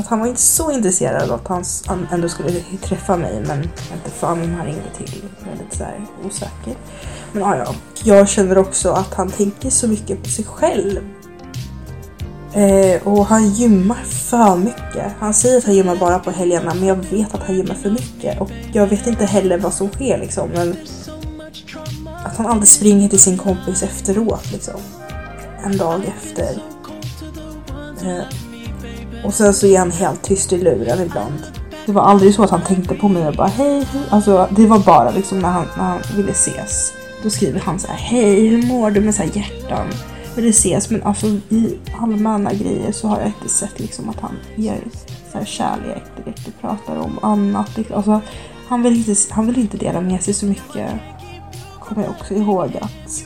att 0.02 0.08
han 0.08 0.20
var 0.20 0.28
inte 0.28 0.42
så 0.42 0.72
intresserad 0.72 1.32
av 1.32 1.42
att 1.46 1.48
han 1.88 2.08
ändå 2.12 2.30
skulle 2.30 2.52
träffa 2.82 3.18
mig 3.18 3.44
men 3.48 3.64
inte 3.64 4.10
fan 4.20 4.42
om 4.42 4.54
han 4.54 4.66
ringde 4.66 4.90
till. 4.98 5.24
Väldigt 5.46 5.74
så 5.74 5.84
här 5.84 6.06
osäker. 6.26 6.76
Men 7.32 7.42
ja, 7.42 7.58
ja. 7.58 7.76
Jag 8.04 8.30
känner 8.30 8.58
också 8.58 8.92
att 8.92 9.14
han 9.14 9.32
tänker 9.32 9.70
så 9.70 9.88
mycket 9.88 10.24
på 10.24 10.30
sig 10.30 10.46
själv. 10.46 11.00
Eh, 12.54 13.08
och 13.08 13.26
han 13.26 13.50
gymmar 13.50 14.04
för 14.04 14.56
mycket. 14.56 15.14
Han 15.20 15.34
säger 15.34 15.58
att 15.58 15.64
han 15.64 15.76
gymmar 15.76 15.96
bara 15.96 16.20
på 16.20 16.32
helgerna 16.32 16.74
men 16.74 16.86
jag 16.88 16.96
vet 16.96 17.36
att 17.36 17.44
han 17.44 17.56
gymmar 17.56 17.76
för 17.76 17.90
mycket. 17.90 18.42
Och 18.42 18.52
jag 18.74 18.88
vet 18.88 19.08
inte 19.08 19.26
heller 19.26 19.58
vad 19.58 19.74
som 19.74 19.90
sker 19.90 20.18
liksom. 20.18 20.50
Men 20.50 20.76
att 22.26 22.38
han 22.38 22.46
alltid 22.46 22.70
springer 22.70 23.10
till 23.10 23.20
sin 23.20 23.38
kompis 23.38 23.84
efteråt 23.84 24.52
liksom. 24.52 24.80
En 25.64 25.78
dag 25.78 26.02
efter. 26.18 26.62
Eh, 28.02 28.24
och 29.24 29.34
sen 29.34 29.54
så 29.54 29.68
är 29.68 29.80
han 29.80 29.92
helt 29.92 30.22
tyst 30.22 30.54
i 30.54 30.58
luren 30.58 31.02
ibland. 31.02 31.44
Det 31.86 31.92
var 31.92 32.02
aldrig 32.02 32.36
så 32.36 32.44
att 32.44 32.50
han 32.50 32.62
tänkte 32.62 32.96
på 32.96 33.08
mig 33.08 33.28
och 33.28 33.36
bara 33.36 33.48
hej, 33.48 33.84
hej. 33.92 34.02
Alltså 34.10 34.48
det 34.56 34.66
var 34.68 34.80
bara 34.80 35.12
liksom 35.12 35.40
när 35.40 35.50
han, 35.50 35.66
när 35.78 35.84
han 35.84 36.00
ville 36.16 36.32
ses. 36.32 36.94
Då 37.24 37.30
skriver 37.30 37.60
han 37.60 37.80
så 37.80 37.88
här 37.88 37.98
hej, 37.98 38.48
hur 38.48 38.68
mår 38.68 38.92
du 38.92 39.02
med 39.02 39.16
så 39.16 39.24
här 39.24 39.30
hjärtan? 39.34 39.88
Vill 40.36 40.50
ses? 40.50 40.90
Men 40.90 41.04
alltså 41.04 41.28
i 41.28 41.78
allmänna 42.02 42.54
grejer 42.54 42.92
så 42.92 43.08
har 43.08 43.18
jag 43.20 43.28
inte 43.28 43.50
sett 43.50 43.80
liksom 43.80 44.10
att 44.10 44.20
han 44.20 44.38
ger 44.56 44.78
så 45.32 45.38
här 45.38 45.46
kärlek 45.46 46.04
direkt 46.18 46.48
och 46.48 46.62
pratar 46.62 46.98
om 46.98 47.20
annat. 47.22 47.92
Alltså, 47.94 48.22
han, 48.68 48.84
vill 48.84 48.98
inte, 48.98 49.16
han 49.30 49.48
vill 49.48 49.60
inte 49.60 49.78
dela 49.78 50.02
med 50.02 50.24
sig 50.24 50.34
så 50.34 50.46
mycket. 50.46 50.92
Kommer 51.80 52.04
jag 52.04 52.12
också 52.12 52.34
ihåg 52.34 52.78
att 52.82 53.24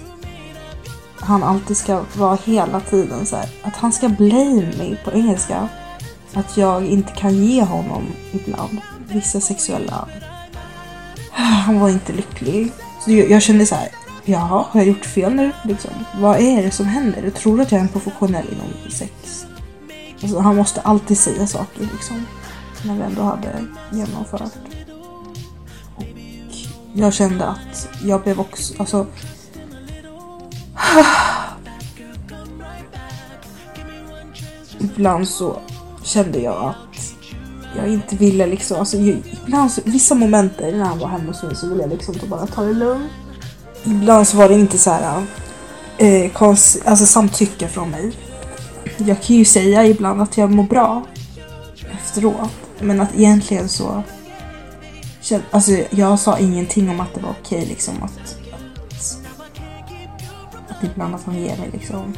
han 1.19 1.43
alltid 1.43 1.77
ska 1.77 2.01
vara 2.13 2.37
hela 2.45 2.79
tiden 2.79 3.25
så 3.25 3.35
här, 3.35 3.49
att 3.63 3.75
han 3.75 3.91
ska 3.91 4.09
blame 4.09 4.73
me 4.77 4.97
på 5.05 5.11
engelska 5.11 5.69
att 6.35 6.57
jag 6.57 6.85
inte 6.85 7.11
kan 7.11 7.43
ge 7.43 7.63
honom 7.63 8.07
ibland 8.31 8.81
vissa 9.07 9.41
sexuella... 9.41 10.07
Han 11.31 11.79
var 11.79 11.89
inte 11.89 12.13
lycklig. 12.13 12.71
Så 13.01 13.11
jag 13.11 13.41
kände 13.41 13.65
så 13.65 13.75
här, 13.75 13.89
jaha, 14.25 14.65
har 14.69 14.79
jag 14.79 14.87
gjort 14.87 15.05
fel 15.05 15.33
nu? 15.33 15.51
Liksom, 15.63 15.91
vad 16.19 16.39
är 16.39 16.63
det 16.63 16.71
som 16.71 16.85
händer? 16.85 17.23
Jag 17.23 17.35
tror 17.35 17.61
att 17.61 17.71
jag 17.71 17.79
är 17.79 17.83
en 17.83 17.89
professionell 17.89 18.45
inom 18.51 18.91
sex. 18.91 19.45
Alltså, 20.21 20.39
han 20.39 20.55
måste 20.55 20.81
alltid 20.81 21.17
säga 21.17 21.47
saker 21.47 21.89
liksom. 21.93 22.25
När 22.83 22.95
vi 22.95 23.01
ändå 23.01 23.21
hade 23.21 23.65
genomfört. 23.91 24.41
Och 25.95 26.03
jag 26.93 27.13
kände 27.13 27.45
att 27.45 27.89
jag 28.03 28.21
blev 28.21 28.39
också, 28.39 28.73
alltså... 28.77 29.07
Ibland 34.79 35.27
så 35.27 35.59
kände 36.05 36.39
jag 36.39 36.55
att 36.55 37.15
jag 37.77 37.87
inte 37.87 38.15
ville 38.15 38.45
liksom, 38.45 38.79
alltså 38.79 38.97
ibland 38.97 39.71
så, 39.71 39.81
vissa 39.85 40.15
momenter 40.15 40.71
när 40.71 40.85
han 40.85 40.99
var 40.99 41.07
hemma 41.07 41.23
hos 41.23 41.43
mig 41.43 41.55
så 41.55 41.67
ville 41.67 41.81
jag 41.81 41.89
liksom 41.89 42.15
bara 42.29 42.47
ta 42.47 42.61
det 42.61 42.73
lugnt. 42.73 43.11
Ibland 43.83 44.27
så 44.27 44.37
var 44.37 44.49
det 44.49 44.55
inte 44.55 44.77
så 44.77 44.89
här 44.89 45.25
eh, 45.97 46.31
konst, 46.31 46.81
alltså 46.85 47.05
samtycke 47.05 47.67
från 47.67 47.89
mig. 47.89 48.11
Jag 48.97 49.21
kan 49.21 49.35
ju 49.35 49.45
säga 49.45 49.85
ibland 49.85 50.21
att 50.21 50.37
jag 50.37 50.51
mår 50.51 50.63
bra 50.63 51.03
efteråt, 51.91 52.49
men 52.79 53.01
att 53.01 53.15
egentligen 53.15 53.69
så 53.69 54.03
Alltså 55.51 55.71
jag 55.89 56.19
sa 56.19 56.39
ingenting 56.39 56.89
om 56.89 56.99
att 56.99 57.13
det 57.13 57.21
var 57.21 57.35
okej 57.41 57.65
liksom 57.65 58.03
att, 58.03 58.37
att, 58.97 59.19
att 60.69 60.83
ibland 60.83 61.15
att 61.15 61.23
han 61.23 61.35
ger 61.35 61.57
mig 61.57 61.69
liksom 61.73 62.13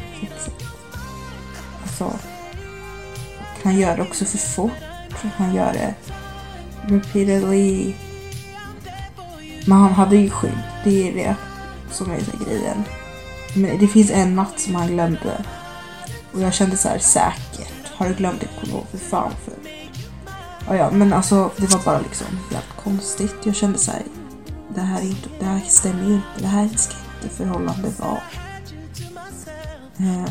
Alltså 1.84 2.12
han 3.67 3.79
gör 3.79 3.97
det 3.97 4.01
också 4.01 4.25
för 4.25 4.38
fort. 4.38 4.71
Han 5.38 5.55
gör 5.55 5.74
det 5.74 5.93
repeatedly. 6.81 7.93
Men 9.65 9.77
han 9.77 9.93
hade 9.93 10.15
ju 10.15 10.29
skydd. 10.29 10.59
Det 10.83 11.09
är 11.09 11.13
det 11.13 11.36
som 11.91 12.12
är 12.12 12.45
grejen. 12.45 12.83
Men 13.55 13.79
det 13.79 13.88
finns 13.88 14.12
en 14.12 14.36
natt 14.36 14.59
som 14.59 14.75
han 14.75 14.88
glömde. 14.88 15.43
Och 16.33 16.41
jag 16.41 16.53
kände 16.53 16.77
så 16.77 16.89
här 16.89 17.00
säkert. 17.00 17.88
Har 17.95 18.07
du 18.07 18.13
glömt 18.13 18.39
det 18.39 18.47
kommer 18.59 18.83
För 18.91 18.97
fan 18.97 19.31
för. 19.45 19.53
Ja, 20.67 20.75
ja, 20.75 20.91
men 20.91 21.13
alltså 21.13 21.51
det 21.57 21.74
var 21.74 21.83
bara 21.86 22.00
liksom 22.00 22.27
helt 22.51 22.83
konstigt. 22.83 23.36
Jag 23.43 23.55
kände 23.55 23.77
så 23.77 23.91
här. 23.91 24.03
Det 24.75 24.81
här, 24.81 25.01
är 25.01 25.05
inte, 25.05 25.29
det 25.39 25.45
här 25.45 25.62
stämmer 25.67 26.03
ju 26.03 26.13
inte. 26.13 26.39
Det 26.39 26.47
här 26.47 26.67
ska 26.67 26.95
inte 27.24 27.36
förhållande 27.36 27.89
vara. 28.00 28.21
Um, 29.97 30.27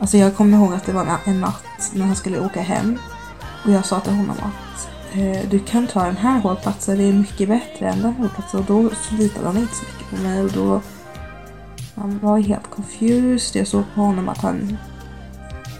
Alltså 0.00 0.16
jag 0.16 0.36
kommer 0.36 0.58
ihåg 0.58 0.74
att 0.74 0.86
det 0.86 0.92
var 0.92 1.18
en 1.24 1.40
natt 1.40 1.90
när 1.92 2.06
han 2.06 2.16
skulle 2.16 2.40
åka 2.40 2.60
hem 2.60 2.98
och 3.64 3.72
jag 3.72 3.86
sa 3.86 4.00
till 4.00 4.12
honom 4.12 4.36
att 4.38 4.88
eh, 5.12 5.48
du 5.50 5.58
kan 5.58 5.86
ta 5.86 6.04
den 6.04 6.16
här 6.16 6.40
hållplatsen, 6.40 6.98
det 6.98 7.04
är 7.04 7.12
mycket 7.12 7.48
bättre 7.48 7.88
än 7.88 8.02
den 8.02 8.12
hållplatsen 8.12 8.60
och 8.60 8.66
då 8.66 8.90
litade 9.18 9.46
han 9.46 9.56
inte 9.56 9.74
så 9.74 9.84
mycket 9.84 10.10
på 10.10 10.22
mig 10.22 10.42
och 10.42 10.52
då 10.52 10.80
han 11.94 12.18
var 12.18 12.38
helt 12.38 12.70
confused. 12.70 13.60
Jag 13.60 13.68
såg 13.68 13.84
på 13.94 14.00
honom 14.00 14.28
att 14.28 14.38
han 14.38 14.76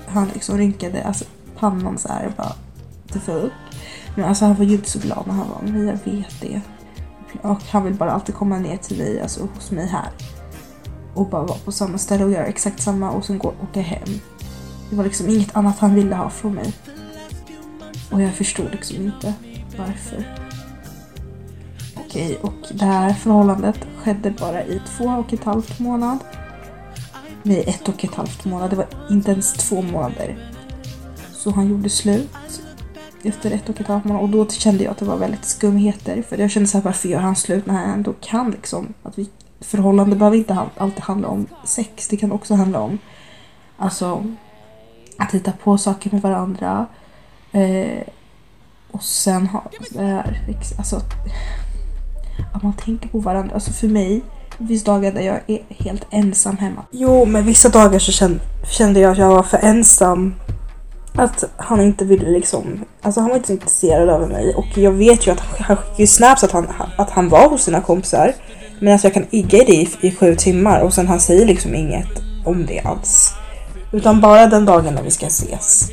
han 0.07 0.29
liksom 0.35 0.59
rynkade 0.59 1.05
alltså, 1.05 1.25
pannan 1.59 1.99
så 1.99 2.09
här 2.09 2.33
bara 2.37 2.53
till 3.13 3.33
upp. 3.33 3.53
Men 4.15 4.25
alltså 4.25 4.45
han 4.45 4.55
var 4.55 4.65
ju 4.65 4.75
inte 4.75 4.91
så 4.91 4.99
glad 4.99 5.27
när 5.27 5.35
han 5.35 5.49
var 5.49 5.63
med 5.63 5.73
mig, 5.73 5.87
jag 5.87 6.13
vet 6.13 6.41
det. 6.41 6.61
Och 7.43 7.63
han 7.71 7.85
vill 7.85 7.95
bara 7.95 8.11
alltid 8.13 8.35
komma 8.35 8.59
ner 8.59 8.77
till 8.77 8.99
mig, 8.99 9.21
alltså 9.21 9.49
hos 9.55 9.71
mig 9.71 9.87
här 9.87 10.11
och 11.15 11.29
bara 11.29 11.43
vara 11.43 11.59
på 11.59 11.73
samma 11.73 11.99
ställe 11.99 12.25
och 12.25 12.31
göra 12.31 12.47
exakt 12.47 12.83
samma 12.83 13.11
och 13.11 13.25
sen 13.25 13.39
gå 13.39 13.49
och 13.49 13.65
åka 13.65 13.81
hem. 13.81 14.21
Det 14.91 14.97
var 14.97 15.05
liksom 15.05 15.29
inget 15.29 15.57
annat 15.57 15.79
han 15.79 15.95
ville 15.95 16.15
ha 16.15 16.31
från 16.31 16.55
mig. 16.55 16.75
Och 18.13 18.23
jag 18.23 18.35
förstod 18.35 18.71
liksom 18.71 18.97
inte 18.97 19.35
varför. 19.79 20.25
Okej, 21.97 22.39
och 22.43 22.55
det 22.73 22.85
här 22.85 23.13
förhållandet 23.13 23.87
skedde 24.03 24.31
bara 24.31 24.65
i 24.65 24.83
två 24.97 25.05
och 25.05 25.33
ett 25.33 25.45
halvt 25.45 25.79
månad. 25.79 26.19
Nej, 27.43 27.65
ett 27.67 27.89
och 27.89 28.05
ett 28.05 28.15
halvt 28.15 28.45
månad. 28.45 28.71
Det 28.71 28.77
var 28.77 28.87
inte 29.11 29.31
ens 29.31 29.53
två 29.53 29.83
månader. 29.83 30.53
Så 31.33 31.51
han 31.51 31.69
gjorde 31.69 31.89
slut 31.89 32.63
efter 33.23 33.51
ett 33.51 33.69
och 33.69 33.81
ett 33.81 33.87
halvt 33.87 34.05
månad 34.05 34.23
och 34.23 34.29
då 34.29 34.49
kände 34.49 34.85
jag 34.85 34.91
att 34.91 34.99
det 34.99 35.05
var 35.05 35.17
väldigt 35.17 35.45
skumheter. 35.45 36.23
För 36.23 36.39
jag 36.39 36.51
kände 36.51 36.69
så 36.69 36.79
här, 36.79 36.85
varför 36.85 37.09
gör 37.09 37.21
han 37.21 37.37
slut 37.37 37.67
när 37.67 37.75
han 37.75 37.91
ändå 37.91 38.13
kan 38.21 38.51
liksom? 38.51 38.95
Att 39.03 39.19
vi 39.19 39.29
förhållande 39.61 40.17
behöver 40.17 40.37
inte 40.37 40.59
alltid 40.77 41.01
handla 41.01 41.29
om 41.29 41.47
sex. 41.65 42.09
Det 42.09 42.17
kan 42.17 42.33
också 42.33 42.55
handla 42.55 42.81
om 42.81 42.99
alltså 43.77 44.25
att 45.19 45.35
hitta 45.35 45.53
på 45.53 45.79
saker 45.79 46.11
med 46.11 46.23
varandra. 46.23 46.87
Eh, 47.53 48.03
och 48.91 49.03
sen 49.03 49.47
ha 49.47 49.65
alltså 50.79 51.01
att 52.53 52.63
man 52.63 52.73
tänker 52.73 53.09
på 53.09 53.19
varandra. 53.19 53.55
Alltså 53.55 53.73
för 53.73 53.89
mig, 53.89 54.23
det 54.59 54.67
finns 54.67 54.85
dagar 54.85 55.13
där 55.13 55.21
jag 55.21 55.41
är 55.47 55.63
helt 55.69 56.07
ensam 56.11 56.57
hemma. 56.57 56.83
Jo, 56.91 57.25
men 57.25 57.45
vissa 57.45 57.69
dagar 57.69 57.99
så 57.99 58.13
kände, 58.13 58.41
kände 58.71 59.01
jag 59.01 59.13
att 59.13 59.19
jag 59.19 59.29
var 59.29 59.43
för 59.43 59.59
ensam. 59.59 60.35
Att 61.15 61.45
han 61.57 61.81
inte 61.81 62.05
ville 62.05 62.31
liksom, 62.31 62.85
alltså 63.03 63.21
han 63.21 63.29
var 63.31 63.37
inte 63.37 63.47
så 63.47 63.53
intresserad 63.53 64.09
av 64.09 64.29
mig 64.29 64.55
och 64.55 64.79
jag 64.79 64.93
vet 64.93 65.27
ju 65.27 65.31
att 65.31 65.41
han 65.41 65.77
skickade 65.77 66.07
snaps 66.07 66.45
att 66.45 66.53
han, 66.53 66.67
att 66.97 67.11
han 67.11 67.29
var 67.29 67.49
hos 67.49 67.63
sina 67.63 67.81
kompisar. 67.81 68.35
Men 68.81 68.93
alltså 68.93 69.07
jag 69.07 69.15
kan 69.15 69.27
igga 69.31 69.59
i 69.59 69.65
det 69.65 69.73
i, 69.73 70.09
i 70.09 70.15
sju 70.15 70.35
timmar 70.35 70.81
och 70.81 70.95
sen 70.95 71.09
han 71.09 71.21
säger 71.21 71.47
liksom 71.47 71.75
inget 71.75 72.23
om 72.45 72.67
det 72.67 72.81
alls. 72.81 73.35
Utan 73.93 74.21
bara 74.21 74.47
den 74.47 74.65
dagen 74.65 74.95
när 74.95 75.03
vi 75.03 75.11
ska 75.11 75.27
ses. 75.27 75.91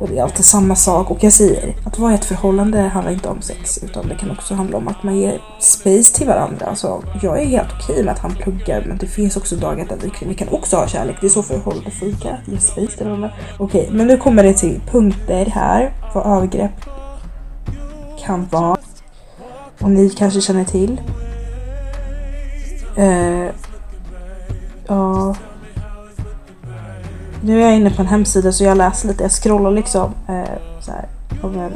Och 0.00 0.08
det 0.08 0.18
är 0.18 0.22
alltid 0.22 0.44
samma 0.44 0.76
sak. 0.76 1.10
Och 1.10 1.24
jag 1.24 1.32
säger, 1.32 1.74
att 1.84 1.98
vara 1.98 2.12
i 2.12 2.14
ett 2.14 2.24
förhållande 2.24 2.80
handlar 2.80 3.12
inte 3.12 3.28
om 3.28 3.42
sex. 3.42 3.78
Utan 3.84 4.08
det 4.08 4.14
kan 4.14 4.30
också 4.30 4.54
handla 4.54 4.76
om 4.76 4.88
att 4.88 5.02
man 5.02 5.16
ger 5.16 5.42
space 5.60 6.14
till 6.14 6.26
varandra. 6.26 6.66
Alltså, 6.66 7.02
jag 7.22 7.40
är 7.42 7.46
helt 7.46 7.68
okej 7.80 8.04
med 8.04 8.12
att 8.12 8.18
han 8.18 8.34
pluggar. 8.34 8.84
Men 8.86 8.98
det 8.98 9.06
finns 9.06 9.36
också 9.36 9.56
dagar 9.56 9.86
där 9.86 9.96
vi, 10.02 10.26
vi 10.26 10.34
kan 10.34 10.48
också 10.48 10.76
ha 10.76 10.86
kärlek. 10.86 11.16
Det 11.20 11.26
är 11.26 11.30
så 11.30 11.42
förhållande 11.42 11.90
funkar. 11.90 12.40
Att 12.42 12.52
ge 12.52 12.58
space 12.58 12.96
till 12.96 13.06
varandra. 13.06 13.30
Okej, 13.58 13.88
men 13.92 14.06
nu 14.06 14.16
kommer 14.16 14.42
det 14.42 14.54
till 14.54 14.80
punkter 14.90 15.46
här. 15.46 15.92
Vad 16.14 16.26
övergrepp 16.36 16.84
kan 18.26 18.46
vara. 18.50 18.76
Och 19.80 19.90
ni 19.90 20.10
kanske 20.10 20.40
känner 20.40 20.64
till. 20.64 21.00
Eh, 22.96 23.48
ja 24.86 25.34
nu 27.42 27.62
är 27.62 27.66
jag 27.66 27.76
inne 27.76 27.90
på 27.90 28.02
en 28.02 28.08
hemsida 28.08 28.52
så 28.52 28.64
jag 28.64 28.78
läser 28.78 29.08
lite, 29.08 29.22
jag 29.24 29.32
scrollar 29.32 29.70
liksom 29.70 30.14
eh, 30.28 30.58
så 30.80 30.92
här, 30.92 31.08
om 31.42 31.58
en 31.58 31.72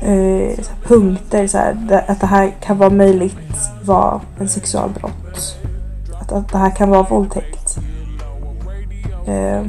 eh, 0.00 0.56
så 0.62 0.70
här, 0.70 0.86
punkter 0.86 1.46
så 1.46 1.58
här, 1.58 2.04
att 2.08 2.20
det 2.20 2.26
här 2.26 2.54
kan 2.60 2.78
vara 2.78 2.90
möjligt 2.90 3.36
vara 3.84 4.20
en 4.38 4.48
sexualbrott. 4.48 5.56
Att, 6.20 6.32
att 6.32 6.52
det 6.52 6.58
här 6.58 6.70
kan 6.70 6.90
vara 6.90 7.02
våldtäkt. 7.02 7.78
Eh, 9.26 9.62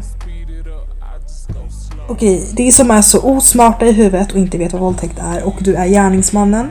Okej, 2.10 2.50
det 2.54 2.72
som 2.72 2.92
är 2.92 3.02
så 3.02 3.22
osmarta 3.22 3.86
i 3.86 3.92
huvudet 3.92 4.32
och 4.32 4.38
inte 4.38 4.58
vet 4.58 4.74
vad 4.74 4.82
våldtäkt 4.82 5.20
är 5.20 5.44
och 5.44 5.56
du 5.60 5.76
är 5.76 5.88
gärningsmannen 5.88 6.70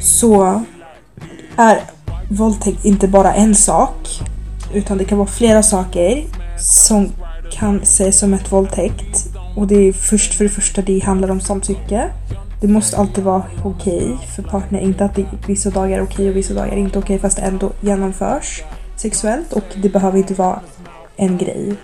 så 0.00 0.62
är 1.56 1.80
våldtäkt 2.28 2.84
inte 2.84 3.08
bara 3.08 3.34
en 3.34 3.54
sak. 3.54 4.20
Utan 4.74 4.98
det 4.98 5.04
kan 5.04 5.18
vara 5.18 5.28
flera 5.28 5.62
saker 5.62 6.24
som 6.58 7.08
kan 7.52 7.80
ses 7.82 8.18
som 8.18 8.34
ett 8.34 8.52
våldtäkt. 8.52 9.26
Och 9.56 9.66
det 9.66 9.88
är 9.88 9.92
först 9.92 10.34
för 10.34 10.44
det 10.44 10.50
första 10.50 10.82
det 10.82 10.98
handlar 10.98 11.30
om 11.30 11.40
samtycke. 11.40 12.10
Det 12.60 12.68
måste 12.68 12.96
alltid 12.96 13.24
vara 13.24 13.42
okej 13.64 14.04
okay 14.04 14.26
för 14.36 14.42
partner. 14.42 14.80
Inte 14.80 15.04
att 15.04 15.14
det 15.14 15.26
vissa 15.46 15.70
dagar 15.70 15.98
är 15.98 16.02
okej 16.02 16.14
okay 16.14 16.28
och 16.28 16.36
vissa 16.36 16.54
dagar 16.54 16.72
är 16.72 16.76
inte 16.76 16.98
okej 16.98 17.16
okay, 17.16 17.18
fast 17.18 17.36
det 17.36 17.42
ändå 17.42 17.72
genomförs 17.80 18.62
sexuellt. 18.96 19.52
Och 19.52 19.64
det 19.82 19.88
behöver 19.88 20.18
inte 20.18 20.34
vara 20.34 20.60
en 21.16 21.38
grej 21.38 21.74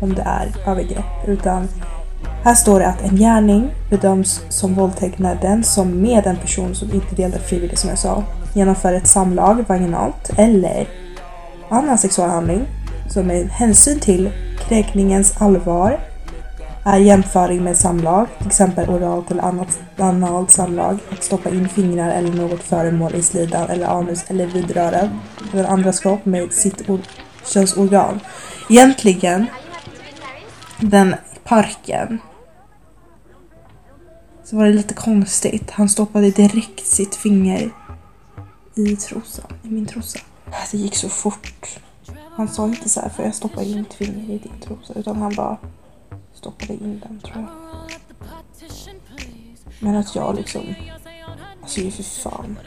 om 0.00 0.14
det 0.14 0.22
är 0.22 0.70
övergrepp. 0.70 1.28
Utan 1.28 1.68
här 2.46 2.54
står 2.54 2.80
det 2.80 2.86
att 2.86 3.02
en 3.02 3.16
gärning 3.16 3.70
bedöms 3.90 4.40
som 4.48 4.74
våldtäkt 4.74 5.18
när 5.18 5.34
den 5.34 5.64
som 5.64 6.02
med 6.02 6.26
en 6.26 6.36
person 6.36 6.74
som 6.74 6.92
inte 6.92 7.14
delar 7.14 7.38
frivilligt 7.38 7.78
som 7.78 7.90
jag 7.90 7.98
sa 7.98 8.24
genomför 8.54 8.92
ett 8.92 9.06
samlag 9.06 9.64
vaginalt 9.68 10.30
eller 10.36 10.88
annan 11.68 11.98
sexualhandling 11.98 12.62
som 13.10 13.26
med 13.26 13.48
hänsyn 13.48 14.00
till 14.00 14.30
kränkningens 14.68 15.40
allvar 15.40 15.98
är 16.84 16.98
jämföring 16.98 17.64
med 17.64 17.76
samlag, 17.76 18.26
till 18.38 18.46
exempel 18.46 18.90
oralt 18.90 19.30
eller 19.30 19.42
annat 19.42 19.78
analt 19.96 20.50
samlag, 20.50 20.98
att 21.12 21.24
stoppa 21.24 21.50
in 21.50 21.68
fingrar 21.68 22.10
eller 22.10 22.32
något 22.32 22.62
föremål 22.62 23.14
i 23.14 23.22
slidan 23.22 23.70
eller 23.70 23.86
anus 23.86 24.24
eller 24.28 24.46
vidröra 24.46 25.10
den 25.52 25.66
andras 25.66 26.00
kropp 26.00 26.24
med 26.24 26.52
sitt 26.52 26.82
könsorgan. 27.44 28.20
Egentligen, 28.68 29.46
den 30.80 31.14
parken 31.44 32.18
så 34.46 34.56
var 34.56 34.64
det 34.64 34.72
lite 34.72 34.94
konstigt. 34.94 35.70
Han 35.70 35.88
stoppade 35.88 36.30
direkt 36.30 36.86
sitt 36.86 37.14
finger 37.14 37.70
i 38.74 38.96
trosan, 38.96 39.52
i 39.62 39.68
min 39.68 39.86
trosa. 39.86 40.18
Det 40.70 40.78
gick 40.78 40.96
så 40.96 41.08
fort. 41.08 41.78
Han 42.30 42.48
sa 42.48 42.64
inte 42.66 42.88
så 42.88 43.00
här, 43.00 43.08
för 43.08 43.22
jag 43.22 43.34
stoppar 43.34 43.62
in 43.62 43.78
mitt 43.78 43.94
finger 43.94 44.34
i 44.34 44.38
din 44.38 44.60
trosa, 44.64 44.94
utan 44.94 45.16
han 45.16 45.34
bara 45.34 45.56
stoppade 46.34 46.72
in 46.72 47.02
den 47.08 47.20
tror 47.20 47.36
jag. 47.36 47.48
Men 49.80 49.96
att 49.96 50.14
jag 50.14 50.36
liksom, 50.36 50.74
alltså 51.62 51.80
ju 51.80 51.90
för 51.90 52.02
fan, 52.02 52.58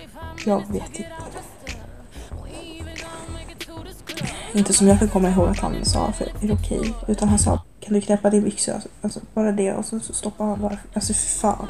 jag 0.45 0.71
vet 0.71 0.89
inte. 0.89 1.05
Inte 4.53 4.73
som 4.73 4.87
jag 4.87 4.99
kan 4.99 5.09
komma 5.09 5.29
ihåg 5.29 5.47
att 5.47 5.59
han 5.59 5.85
sa, 5.85 6.11
för 6.11 6.25
är 6.25 6.47
det 6.47 6.53
okej? 6.53 6.79
Okay? 6.79 6.93
Utan 7.07 7.29
han 7.29 7.39
sa, 7.39 7.61
kan 7.89 7.95
du 7.95 8.02
knäppa 8.02 8.30
din 8.30 8.43
byxa? 8.43 8.82
Alltså 9.02 9.19
bara 9.34 9.52
det 9.52 9.73
och 9.73 9.86
så, 9.86 9.99
så 9.99 10.13
stoppar 10.13 10.45
han 10.45 10.62
bara, 10.62 10.78
alltså 10.93 11.13
för 11.13 11.39
fan. 11.39 11.67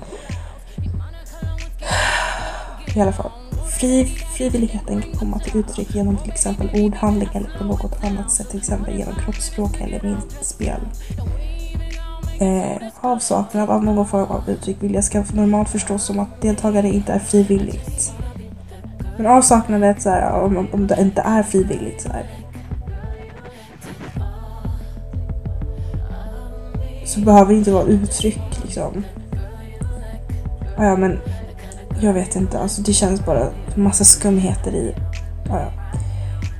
I 2.95 3.01
alla 3.01 3.11
fall. 3.11 3.31
Fri, 3.79 4.05
frivilligheten 4.37 5.01
kan 5.01 5.11
komma 5.11 5.39
till 5.39 5.59
uttryck 5.59 5.95
genom 5.95 6.17
till 6.17 6.31
exempel 6.31 6.69
ordhandling 6.83 7.29
eller 7.33 7.57
på 7.57 7.63
något 7.63 8.03
annat 8.03 8.31
sätt, 8.31 8.49
till 8.49 8.59
exempel 8.59 8.97
genom 8.97 9.15
kroppsspråk 9.15 9.81
eller 9.81 10.03
minspel. 10.03 10.81
Eh, 12.39 12.87
avsaknad 13.01 13.69
av 13.69 13.83
någon 13.83 14.07
form 14.07 14.25
av 14.25 14.49
uttryck 14.49 15.03
ska 15.03 15.23
normalt 15.33 15.69
förstås 15.69 16.03
som 16.03 16.19
att 16.19 16.41
deltagare 16.41 16.87
inte 16.87 17.13
är 17.13 17.19
frivilligt. 17.19 18.13
Men 19.17 19.25
avsaknadet 19.25 20.01
så 20.01 20.09
här, 20.09 20.41
om, 20.41 20.67
om 20.71 20.87
det 20.87 21.01
inte 21.01 21.21
är 21.21 21.43
frivilligt 21.43 22.01
så 22.01 22.09
här, 22.09 22.25
så 27.09 27.19
behöver 27.19 27.53
det 27.53 27.57
inte 27.57 27.71
vara 27.71 27.83
uttryck 27.83 28.41
liksom. 28.63 29.03
Ja, 30.77 30.95
men 30.95 31.19
jag 32.01 32.13
vet 32.13 32.35
inte, 32.35 32.59
alltså 32.59 32.81
det 32.81 32.93
känns 32.93 33.25
bara 33.25 33.49
massa 33.75 34.03
skumheter 34.03 34.71
i. 34.71 34.95
Ja, 35.45 35.59
ja. 35.59 35.71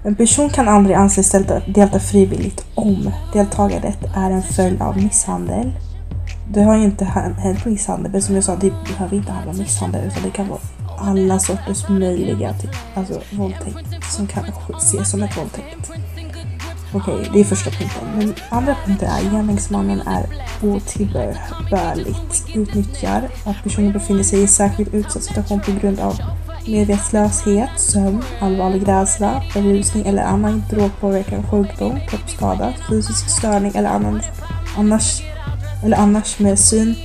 En 0.04 0.16
person 0.16 0.50
kan 0.50 0.68
aldrig 0.68 0.96
anses 0.96 1.32
delta, 1.32 1.60
delta 1.60 2.00
frivilligt 2.00 2.66
om 2.76 3.12
deltagandet 3.34 3.98
är 4.16 4.32
en 4.32 4.44
följd 4.44 4.82
av 4.82 4.98
misshandel. 4.98 5.72
Det 6.54 6.62
har 6.62 6.78
ju 6.78 6.84
inte 6.84 7.06
hänt 7.06 7.66
misshandel, 7.66 8.12
men 8.12 8.22
som 8.22 8.36
jag 8.36 8.44
sa, 8.44 8.56
det 8.56 8.74
behöver 8.88 9.18
inte 9.18 9.32
handla 9.32 9.52
om 9.52 9.58
misshandel 9.58 10.08
utan 10.08 10.24
det 10.24 10.32
kan 10.32 10.48
vara 10.48 10.60
alla 10.98 11.40
sorters 11.40 11.90
möjliga 11.90 12.54
typ, 12.54 12.72
alltså, 12.96 13.22
våldtäkt 13.32 14.04
som 14.12 14.28
kan 14.28 14.44
ses 14.78 15.12
som 15.12 15.24
ett 15.24 15.38
våldtäkt. 15.38 15.92
Okej, 16.94 17.14
okay, 17.14 17.30
det 17.34 17.40
är 17.40 17.44
första 17.44 17.70
punkten. 17.70 18.08
Men 18.18 18.36
andra 18.50 18.76
punkten 18.86 19.10
är 19.10 19.32
gärningsmannen 19.32 20.02
är 20.02 20.26
otillbörligt 20.64 22.46
utnyttjar 22.56 23.30
att 23.46 23.64
personen 23.64 23.92
befinner 23.92 24.24
sig 24.24 24.44
i 24.44 24.48
särskilt 24.48 24.94
utsatt 24.94 25.24
situation 25.24 25.60
på 25.60 25.72
grund 25.72 26.00
av 26.00 26.16
medvetslöshet, 26.68 27.70
sömn, 27.78 28.24
allvarlig 28.42 28.88
rädsla, 28.88 29.44
berusning 29.54 30.06
eller 30.06 30.24
annan 30.24 30.64
drogpåverkan, 30.70 31.44
sjukdom, 31.44 32.00
kroppsskada, 32.10 32.74
fysisk 32.90 33.30
störning 33.30 33.72
eller 33.76 33.90
annan, 33.90 34.22
annars, 34.78 35.22
eller 35.84 35.98
annars 35.98 36.40
med 36.40 36.60
syn, 36.60 36.96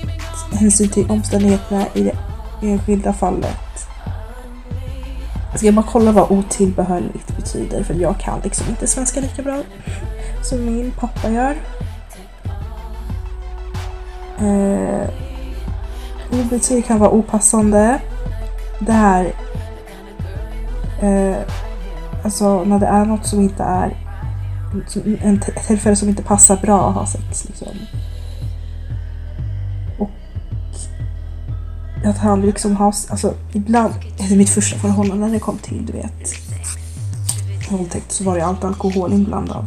hänsyn 0.53 0.88
till 0.88 1.11
omständigheterna 1.11 1.87
i 1.94 2.03
det 2.03 2.16
enskilda 2.62 3.12
fallet. 3.12 3.63
Ska 5.57 5.67
jag 5.67 5.75
bara 5.75 5.87
kolla 5.88 6.12
vad 6.12 6.31
otillbehörligt 6.31 7.37
betyder 7.37 7.83
för 7.83 7.95
jag 7.95 8.21
kan 8.21 8.40
liksom 8.40 8.69
inte 8.69 8.87
svenska 8.87 9.21
lika 9.21 9.43
bra 9.43 9.62
som 10.43 10.64
min 10.64 10.90
pappa 10.90 11.31
gör. 11.31 11.57
Eh, 14.38 15.09
obetyg 16.33 16.87
kan 16.87 16.99
vara 16.99 17.11
opassande. 17.11 18.01
Det 18.79 18.93
här... 18.93 19.33
Eh, 21.03 21.37
alltså 22.25 22.64
när 22.64 22.79
det 22.79 22.87
är 22.87 23.05
något 23.05 23.27
som 23.27 23.40
inte 23.40 23.62
är... 23.62 23.97
En 25.21 25.40
tillfälle 25.67 25.97
som 25.97 26.09
inte 26.09 26.23
passar 26.23 26.57
bra 26.57 26.88
att 26.88 26.95
ha 26.95 27.07
sex 27.07 27.45
liksom. 27.45 27.69
Att 32.05 32.19
han 32.19 32.40
liksom 32.40 32.77
har, 32.77 32.87
alltså 32.87 33.35
ibland, 33.53 33.95
i 34.31 34.37
mitt 34.37 34.51
första 34.51 34.79
förhållande 34.79 35.27
när 35.27 35.33
det 35.33 35.40
kom 35.40 35.59
till, 35.59 35.87
du 35.87 35.93
vet, 35.93 36.35
våldtäkt 37.71 38.12
så 38.12 38.25
var 38.25 38.37
det 38.37 38.45
alltid 38.45 38.64
alkohol 38.64 39.12
inblandad. 39.12 39.64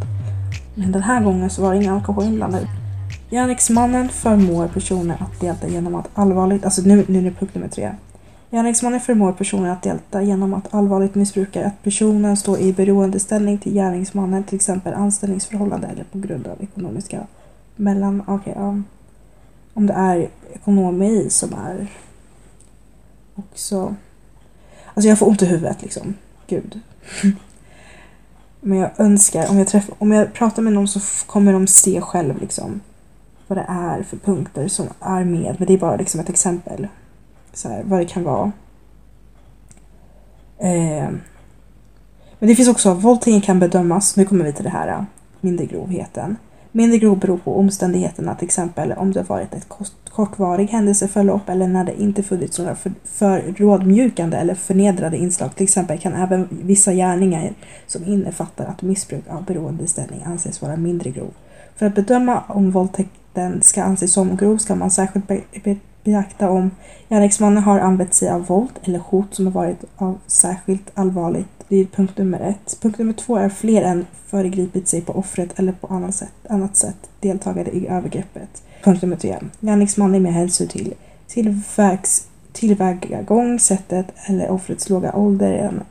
Men 0.75 0.91
den 0.91 1.03
här 1.03 1.23
gången 1.23 1.49
så 1.49 1.61
var 1.61 1.71
det 1.71 1.77
ingen 1.77 1.93
alkohol 1.93 2.23
inblandad. 2.23 2.67
Gärningsmannen 3.29 4.09
förmår 4.09 4.67
personen 4.67 5.17
att 5.19 5.39
delta 5.39 5.67
genom 5.67 5.95
att 5.95 6.09
allvarligt, 6.13 6.65
alltså 6.65 6.81
nu, 6.81 7.05
nu 7.07 7.19
är 7.19 7.23
det 7.23 7.31
punkt 7.31 7.55
nummer 7.55 7.67
tre. 7.67 7.91
Gärningsmannen 8.51 8.99
förmår 8.99 9.31
personen 9.31 9.71
att 9.71 9.83
delta 9.83 10.21
genom 10.21 10.53
att 10.53 10.73
allvarligt 10.73 11.15
missbruka 11.15 11.65
att 11.65 11.83
personen 11.83 12.37
står 12.37 12.59
i 12.59 12.73
beroendeställning 12.73 13.57
till 13.57 13.73
gärningsmannen, 13.73 14.43
till 14.43 14.55
exempel 14.55 14.93
anställningsförhållande 14.93 15.87
eller 15.87 16.03
på 16.03 16.17
grund 16.17 16.47
av 16.47 16.63
ekonomiska 16.63 17.27
mellan... 17.75 18.23
Okej, 18.27 18.53
okay, 18.53 18.63
um, 18.63 18.83
om 19.73 19.87
det 19.87 19.93
är 19.93 20.27
ekonomi 20.53 21.27
som 21.29 21.53
är 21.53 21.87
också... 23.37 23.95
Alltså 24.93 25.09
jag 25.09 25.19
får 25.19 25.27
ont 25.27 25.41
i 25.41 25.45
huvudet 25.45 25.81
liksom. 25.81 26.13
Gud. 26.47 26.79
Men 28.61 28.77
jag 28.77 28.91
önskar, 28.97 29.49
om 29.49 29.57
jag, 29.57 29.67
träffar, 29.67 29.95
om 29.99 30.11
jag 30.11 30.33
pratar 30.33 30.61
med 30.61 30.73
någon 30.73 30.87
så 30.87 31.25
kommer 31.25 31.53
de 31.53 31.67
se 31.67 32.01
själv 32.01 32.41
liksom 32.41 32.81
vad 33.47 33.57
det 33.57 33.65
är 33.67 34.03
för 34.03 34.17
punkter 34.17 34.67
som 34.67 34.87
är 34.99 35.23
med. 35.23 35.55
Men 35.57 35.67
det 35.67 35.73
är 35.73 35.77
bara 35.77 35.95
liksom 35.95 36.19
ett 36.19 36.29
exempel. 36.29 36.87
Så 37.53 37.69
här, 37.69 37.83
vad 37.83 37.99
det 37.99 38.05
kan 38.05 38.23
vara. 38.23 38.51
Eh, 40.57 41.09
men 42.39 42.49
det 42.49 42.55
finns 42.55 42.69
också, 42.69 42.93
våldtäkten 42.93 43.41
kan 43.41 43.59
bedömas, 43.59 44.15
nu 44.15 44.25
kommer 44.25 44.45
vi 44.45 44.53
till 44.53 44.63
det 44.63 44.69
här, 44.69 44.87
äh, 44.87 45.03
mindre 45.41 45.65
grovheten. 45.65 46.37
Mindre 46.77 46.97
grov 46.97 47.19
beror 47.19 47.37
på 47.37 47.59
omständigheterna, 47.59 48.35
till 48.35 48.45
exempel 48.45 48.91
om 48.91 49.11
det 49.11 49.29
varit 49.29 49.53
ett 49.53 49.67
kortvarig 50.09 50.67
händelseförlopp 50.67 51.49
eller 51.49 51.67
när 51.67 51.83
det 51.83 52.01
inte 52.01 52.23
funnits 52.23 52.59
några 52.59 52.75
för, 52.75 52.91
för 53.03 53.53
rådmjukande 53.57 54.37
eller 54.37 54.55
förnedrande 54.55 55.17
inslag. 55.17 55.55
Till 55.55 55.63
exempel 55.63 55.99
kan 55.99 56.13
även 56.13 56.47
vissa 56.49 56.93
gärningar 56.93 57.53
som 57.87 58.05
innefattar 58.05 58.65
att 58.65 58.81
missbruk 58.81 59.23
av 59.29 59.45
beroendeställning 59.45 60.23
anses 60.25 60.61
vara 60.61 60.75
mindre 60.75 61.09
grov. 61.09 61.31
För 61.75 61.85
att 61.85 61.95
bedöma 61.95 62.43
om 62.47 62.71
våldtäkten 62.71 63.61
ska 63.61 63.83
anses 63.83 64.13
som 64.13 64.37
grov 64.37 64.57
ska 64.57 64.75
man 64.75 64.91
särskilt 64.91 65.27
be, 65.27 65.41
be, 65.63 65.75
beakta 66.03 66.49
om 66.49 66.71
gärningsmannen 67.09 67.63
har 67.63 67.79
använt 67.79 68.13
sig 68.13 68.29
av 68.29 68.45
våld 68.45 68.79
eller 68.83 68.99
hot 68.99 69.35
som 69.35 69.45
har 69.45 69.53
varit 69.53 69.83
av 69.95 70.17
särskilt 70.27 70.91
allvarligt 70.93 71.56
det 71.67 71.75
är 71.75 71.85
punkt 71.85 72.17
nummer 72.17 72.39
ett. 72.39 72.77
Punkt 72.81 72.99
nummer 72.99 73.13
två 73.13 73.37
är 73.37 73.49
fler 73.49 73.81
än 73.81 74.05
föregripit 74.25 74.87
sig 74.87 75.01
på 75.01 75.13
offret 75.13 75.59
eller 75.59 75.71
på 75.71 75.87
annat 75.87 76.15
sätt, 76.15 76.33
annat 76.49 76.75
sätt 76.75 77.09
deltagade 77.19 77.71
i 77.71 77.87
övergreppet. 77.87 78.63
Punkt 78.83 79.01
nummer 79.01 79.15
tre. 79.15 79.39
Gärningsmannen 79.59 80.23
med 80.23 80.33
hänsyn 80.33 80.67
till 80.67 80.93
tillvägs, 81.27 82.27
tillvägagångssättet 82.53 84.07
eller 84.25 84.49
offrets 84.49 84.89
låga 84.89 85.15
ålder 85.15 85.53
än 85.53 85.83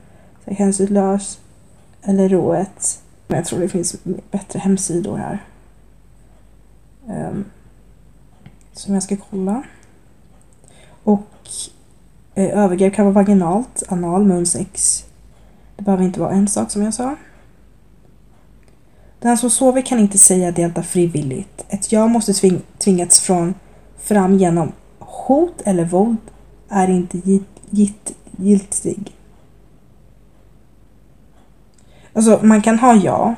hänsynslös 0.57 1.39
eller 2.03 2.29
rået. 2.29 3.01
Men 3.27 3.37
jag 3.37 3.47
tror 3.47 3.61
det 3.61 3.69
finns 3.69 3.97
bättre 4.31 4.59
hemsidor 4.59 5.17
här. 5.17 5.45
Um, 7.07 7.45
som 8.73 8.95
jag 8.95 9.03
ska 9.03 9.17
kolla. 9.31 9.62
Och 11.03 11.49
eh, 12.35 12.59
övergrepp 12.59 12.95
kan 12.95 13.05
vara 13.05 13.15
vaginalt, 13.15 13.83
anal, 13.89 14.25
munsex, 14.25 15.05
det 15.77 15.83
behöver 15.83 16.05
inte 16.05 16.21
vara 16.21 16.33
en 16.33 16.49
sak 16.49 16.71
som 16.71 16.83
jag 16.83 16.95
sa. 16.95 17.17
Den 19.19 19.39
som 19.39 19.51
sover 19.51 19.83
kan 19.83 19.99
inte 19.99 20.19
säga 20.19 20.51
delta 20.51 20.83
frivilligt. 20.83 21.65
Ett 21.69 21.93
ja 21.93 22.07
måste 22.07 22.33
tving 22.33 22.62
tvingats 22.79 23.21
från 23.21 23.55
fram 23.99 24.35
genom 24.39 24.73
hot 24.99 25.61
eller 25.65 25.85
våld 25.85 26.17
är 26.69 26.89
inte 26.91 27.21
giltig. 28.39 29.12
Alltså 32.12 32.41
man 32.43 32.62
kan 32.62 32.79
ha 32.79 32.95
ja. 32.95 33.35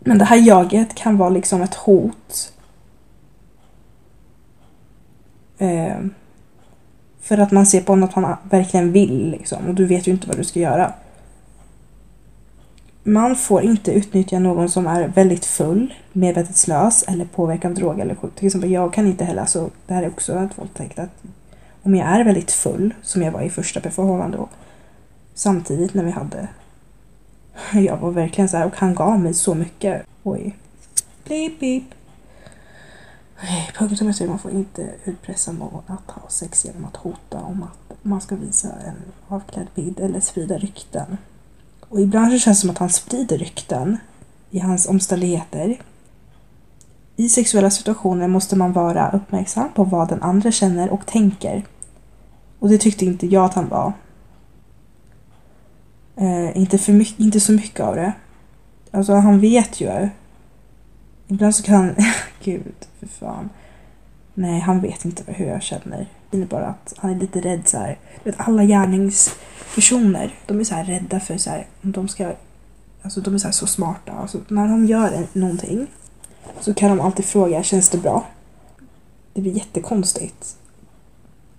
Men 0.00 0.18
det 0.18 0.24
här 0.24 0.36
jaget 0.36 0.94
kan 0.94 1.18
vara 1.18 1.30
liksom 1.30 1.62
ett 1.62 1.74
hot. 1.74 2.52
Eh, 5.58 5.96
för 7.22 7.38
att 7.38 7.50
man 7.50 7.66
ser 7.66 7.80
på 7.80 7.92
honom 7.92 8.08
att 8.08 8.14
han 8.14 8.36
verkligen 8.50 8.92
vill 8.92 9.30
liksom, 9.30 9.66
och 9.66 9.74
du 9.74 9.86
vet 9.86 10.06
ju 10.06 10.12
inte 10.12 10.28
vad 10.28 10.36
du 10.36 10.44
ska 10.44 10.60
göra. 10.60 10.92
Man 13.02 13.36
får 13.36 13.62
inte 13.62 13.92
utnyttja 13.92 14.38
någon 14.38 14.68
som 14.68 14.86
är 14.86 15.08
väldigt 15.08 15.44
full, 15.44 15.94
medvetenslös 16.12 17.02
eller 17.02 17.24
påverkad 17.24 17.70
av 17.70 17.76
drog 17.76 18.00
eller 18.00 18.14
sjuk. 18.14 18.34
Till 18.34 18.46
exempel 18.46 18.70
jag 18.70 18.92
kan 18.92 19.06
inte 19.06 19.24
heller, 19.24 19.44
så 19.44 19.70
det 19.86 19.94
här 19.94 20.02
är 20.02 20.08
också 20.08 20.34
ett 20.34 20.58
våldtäkt, 20.58 20.98
att 20.98 21.22
om 21.82 21.94
jag 21.94 22.08
är 22.08 22.24
väldigt 22.24 22.52
full, 22.52 22.94
som 23.02 23.22
jag 23.22 23.32
var 23.32 23.42
i 23.42 23.50
första 23.50 23.90
förhållandet 23.90 24.40
då, 24.40 24.48
samtidigt 25.34 25.94
när 25.94 26.04
vi 26.04 26.10
hade 26.10 26.48
jag 27.72 27.96
var 27.96 28.10
verkligen 28.10 28.48
så 28.48 28.56
här 28.56 28.66
och 28.66 28.76
han 28.76 28.94
gav 28.94 29.20
mig 29.20 29.34
så 29.34 29.54
mycket. 29.54 30.02
Oj. 30.22 30.56
Blip-blip 31.24 31.84
beep. 33.42 33.74
Punkt 33.76 34.02
att 34.02 34.16
tre, 34.16 34.26
man 34.26 34.38
får 34.38 34.50
inte 34.50 34.90
utpressa 35.04 35.52
någon 35.52 35.82
att 35.86 36.10
ha 36.10 36.28
sex 36.28 36.64
genom 36.64 36.84
att 36.84 36.96
hota 36.96 37.40
om 37.40 37.62
att 37.62 37.96
man 38.02 38.20
ska 38.20 38.36
visa 38.36 38.68
en 38.68 38.96
avklädd 39.28 39.66
bild 39.74 40.00
eller 40.00 40.20
sprida 40.20 40.58
rykten. 40.58 41.16
Och 41.88 42.00
ibland 42.00 42.32
så 42.32 42.38
känns 42.38 42.58
det 42.58 42.60
som 42.60 42.70
att 42.70 42.78
han 42.78 42.90
sprider 42.90 43.38
rykten 43.38 43.96
i 44.50 44.58
hans 44.58 44.86
omständigheter. 44.86 45.80
I 47.16 47.28
sexuella 47.28 47.70
situationer 47.70 48.28
måste 48.28 48.56
man 48.56 48.72
vara 48.72 49.10
uppmärksam 49.10 49.72
på 49.74 49.84
vad 49.84 50.08
den 50.08 50.22
andra 50.22 50.52
känner 50.52 50.90
och 50.90 51.06
tänker. 51.06 51.64
Och 52.58 52.68
det 52.68 52.78
tyckte 52.78 53.04
inte 53.04 53.26
jag 53.26 53.44
att 53.44 53.54
han 53.54 53.68
var. 53.68 53.92
Eh, 56.16 56.56
inte, 56.56 56.78
för 56.78 56.92
mycket, 56.92 57.20
inte 57.20 57.40
så 57.40 57.52
mycket 57.52 57.80
av 57.80 57.94
det. 57.94 58.12
Alltså 58.90 59.14
han 59.14 59.40
vet 59.40 59.80
ju. 59.80 60.08
Ibland 61.32 61.54
så 61.54 61.62
kan 61.62 61.74
han... 61.74 61.94
Gud, 62.44 62.74
för 63.00 63.06
fan. 63.06 63.50
Nej, 64.34 64.60
han 64.60 64.80
vet 64.80 65.04
inte 65.04 65.22
hur 65.26 65.46
jag 65.46 65.62
känner. 65.62 66.06
Det 66.30 66.42
är 66.42 66.46
bara 66.46 66.66
att 66.66 66.94
han 66.96 67.10
är 67.10 67.14
lite 67.14 67.40
rädd 67.40 67.68
så 67.68 67.78
här. 67.78 67.98
Vet, 68.24 68.34
alla 68.38 68.64
gärningspersoner, 68.64 70.34
de 70.46 70.60
är 70.60 70.64
så 70.64 70.74
här 70.74 70.84
rädda 70.84 71.20
för 71.20 71.36
så 71.36 71.50
här, 71.50 71.66
de 71.82 72.08
ska... 72.08 72.32
Alltså 73.02 73.20
de 73.20 73.34
är 73.34 73.38
så, 73.38 73.52
så 73.52 73.66
smarta. 73.66 74.12
Alltså, 74.12 74.38
när 74.48 74.68
de 74.68 74.86
gör 74.86 75.26
någonting 75.32 75.86
så 76.60 76.74
kan 76.74 76.96
de 76.96 77.00
alltid 77.00 77.24
fråga, 77.24 77.62
känns 77.62 77.88
det 77.88 77.98
bra? 77.98 78.26
Det 79.34 79.40
blir 79.40 79.52
jättekonstigt. 79.52 80.56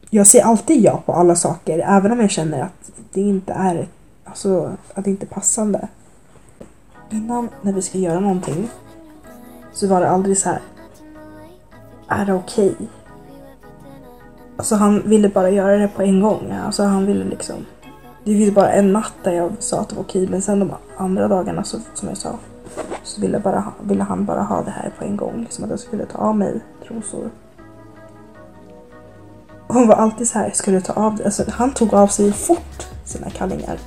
Jag 0.10 0.28
säger 0.28 0.46
alltid 0.46 0.82
ja 0.82 1.04
på 1.06 1.14
alla 1.14 1.36
saker, 1.36 1.80
även 1.80 2.12
om 2.12 2.20
jag 2.20 2.32
känner 2.32 2.62
att 2.62 2.92
det 3.14 3.22
inte 3.22 3.54
är, 3.54 3.88
alltså, 4.24 4.78
att 4.94 5.06
det 5.06 5.10
inte 5.10 5.26
är 5.26 5.28
passande. 5.28 5.88
Innan, 7.10 7.50
när 7.62 7.74
vi 7.74 7.82
ska 7.82 7.98
göra 7.98 8.20
någonting, 8.20 8.70
så 9.74 9.88
var 9.88 10.02
det 10.02 10.10
aldrig 10.10 10.38
så 10.38 10.50
här, 10.50 10.62
är 12.08 12.26
det 12.26 12.34
okej? 12.34 12.72
Okay? 12.72 12.88
Alltså 14.58 14.76
han 14.76 15.10
ville 15.10 15.30
bara 15.30 15.50
göra 15.50 15.78
det 15.78 15.88
på 15.88 16.02
en 16.02 16.22
gång. 16.22 16.52
Alltså 16.52 16.84
han 16.84 17.06
ville 17.06 17.24
liksom... 17.24 17.56
Det 18.24 18.38
finns 18.38 18.54
bara 18.54 18.72
en 18.72 18.94
natt 18.94 19.14
där 19.24 19.32
jag 19.32 19.52
sa 19.60 19.80
att 19.80 19.90
det 19.90 19.96
var 19.96 20.04
okej 20.04 20.28
men 20.28 20.42
sen 20.42 20.60
de 20.60 20.72
andra 20.98 21.28
dagarna 21.28 21.64
så, 21.64 21.78
som 21.94 22.10
jag 22.10 22.18
sa 22.18 22.36
så 23.04 23.22
ville, 23.22 23.40
bara, 23.40 23.74
ville 23.82 24.04
han 24.04 24.26
bara 24.26 24.42
ha 24.42 24.62
det 24.62 24.72
här 24.72 24.92
på 24.98 25.04
en 25.04 25.18
gång. 25.18 25.42
Liksom 25.42 25.64
att 25.64 25.70
jag 25.70 25.80
skulle 25.80 26.06
ta 26.06 26.18
av 26.18 26.38
mig 26.38 26.60
trosor. 26.88 27.30
Hon 29.68 29.88
var 29.88 29.96
alltid 29.96 30.28
så 30.28 30.40
här, 30.40 30.52
skulle 30.52 30.82
ta 30.82 30.94
av 30.94 31.16
det. 31.16 31.26
Alltså, 31.26 31.44
han 31.50 31.74
tog 31.74 31.94
av 31.94 32.08
sig 32.08 32.32
fort 32.32 32.88
sina 33.06 33.30
kallingar. 33.30 33.80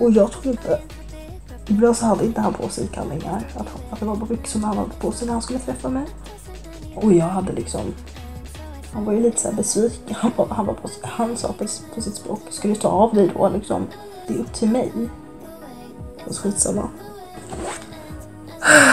Och 0.00 0.10
jag 0.10 0.32
tog 0.32 0.46
inte... 0.46 0.80
Ibland 1.68 1.96
så 1.96 2.06
hade 2.06 2.26
inte 2.26 2.40
han 2.40 2.54
på 2.54 2.68
sig 2.68 2.86
kallingar. 2.88 3.46
Att, 3.56 3.92
att 3.92 4.00
det 4.00 4.06
var 4.06 4.16
bara 4.16 4.26
byxorna 4.26 4.66
han 4.66 4.76
hade 4.76 4.90
på 4.90 5.12
sig 5.12 5.26
när 5.26 5.32
han 5.32 5.42
skulle 5.42 5.58
träffa 5.58 5.88
mig. 5.88 6.06
Och 6.94 7.12
jag 7.12 7.26
hade 7.26 7.52
liksom... 7.52 7.94
Han 8.92 9.04
var 9.04 9.12
ju 9.12 9.20
lite 9.20 9.40
så 9.40 9.52
besviken. 9.52 10.14
Han, 10.20 10.32
var, 10.36 10.46
han, 10.46 10.66
var 10.66 10.74
på, 10.74 10.88
han 11.02 11.36
sa 11.36 11.48
på, 11.48 11.66
på 11.94 12.00
sitt 12.02 12.14
språk, 12.14 12.40
ska 12.50 12.68
du 12.68 12.74
ta 12.74 12.88
av 12.88 13.14
dig 13.14 13.30
då 13.34 13.48
liksom? 13.48 13.86
Det 14.28 14.34
är 14.34 14.38
upp 14.38 14.52
till 14.52 14.70
mig. 14.70 14.92
Och 16.26 16.36
skitsamma. 16.36 16.88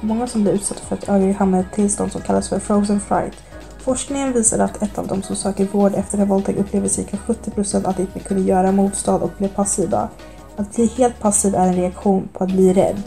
Många 0.00 0.26
som 0.26 0.42
blir 0.42 0.52
utsatta 0.52 0.80
för 0.80 0.96
ett 0.96 1.08
övergrepp 1.08 1.36
hamnar 1.36 1.58
i 1.58 1.60
ett 1.60 1.72
tillstånd 1.72 2.12
som 2.12 2.20
kallas 2.20 2.48
för 2.48 2.58
frozen 2.58 3.00
fright. 3.00 3.45
Forskningen 3.86 4.32
visar 4.32 4.58
att 4.58 4.82
ett 4.82 4.98
av 4.98 5.06
de 5.06 5.22
som 5.22 5.36
söker 5.36 5.66
vård 5.66 5.94
efter 5.94 6.18
en 6.18 6.28
våldtäkt 6.28 6.58
upplever 6.58 6.88
cirka 6.88 7.16
70% 7.16 7.88
att 7.88 7.98
inte 7.98 8.18
kunna 8.18 8.40
göra 8.40 8.72
motstånd 8.72 9.22
och 9.22 9.30
blev 9.38 9.48
passiva. 9.48 10.08
Att 10.56 10.74
bli 10.74 10.86
helt 10.86 11.20
passiv 11.20 11.54
är 11.54 11.66
en 11.66 11.76
reaktion 11.76 12.28
på 12.32 12.44
att 12.44 12.52
bli 12.52 12.72
rädd. 12.72 13.02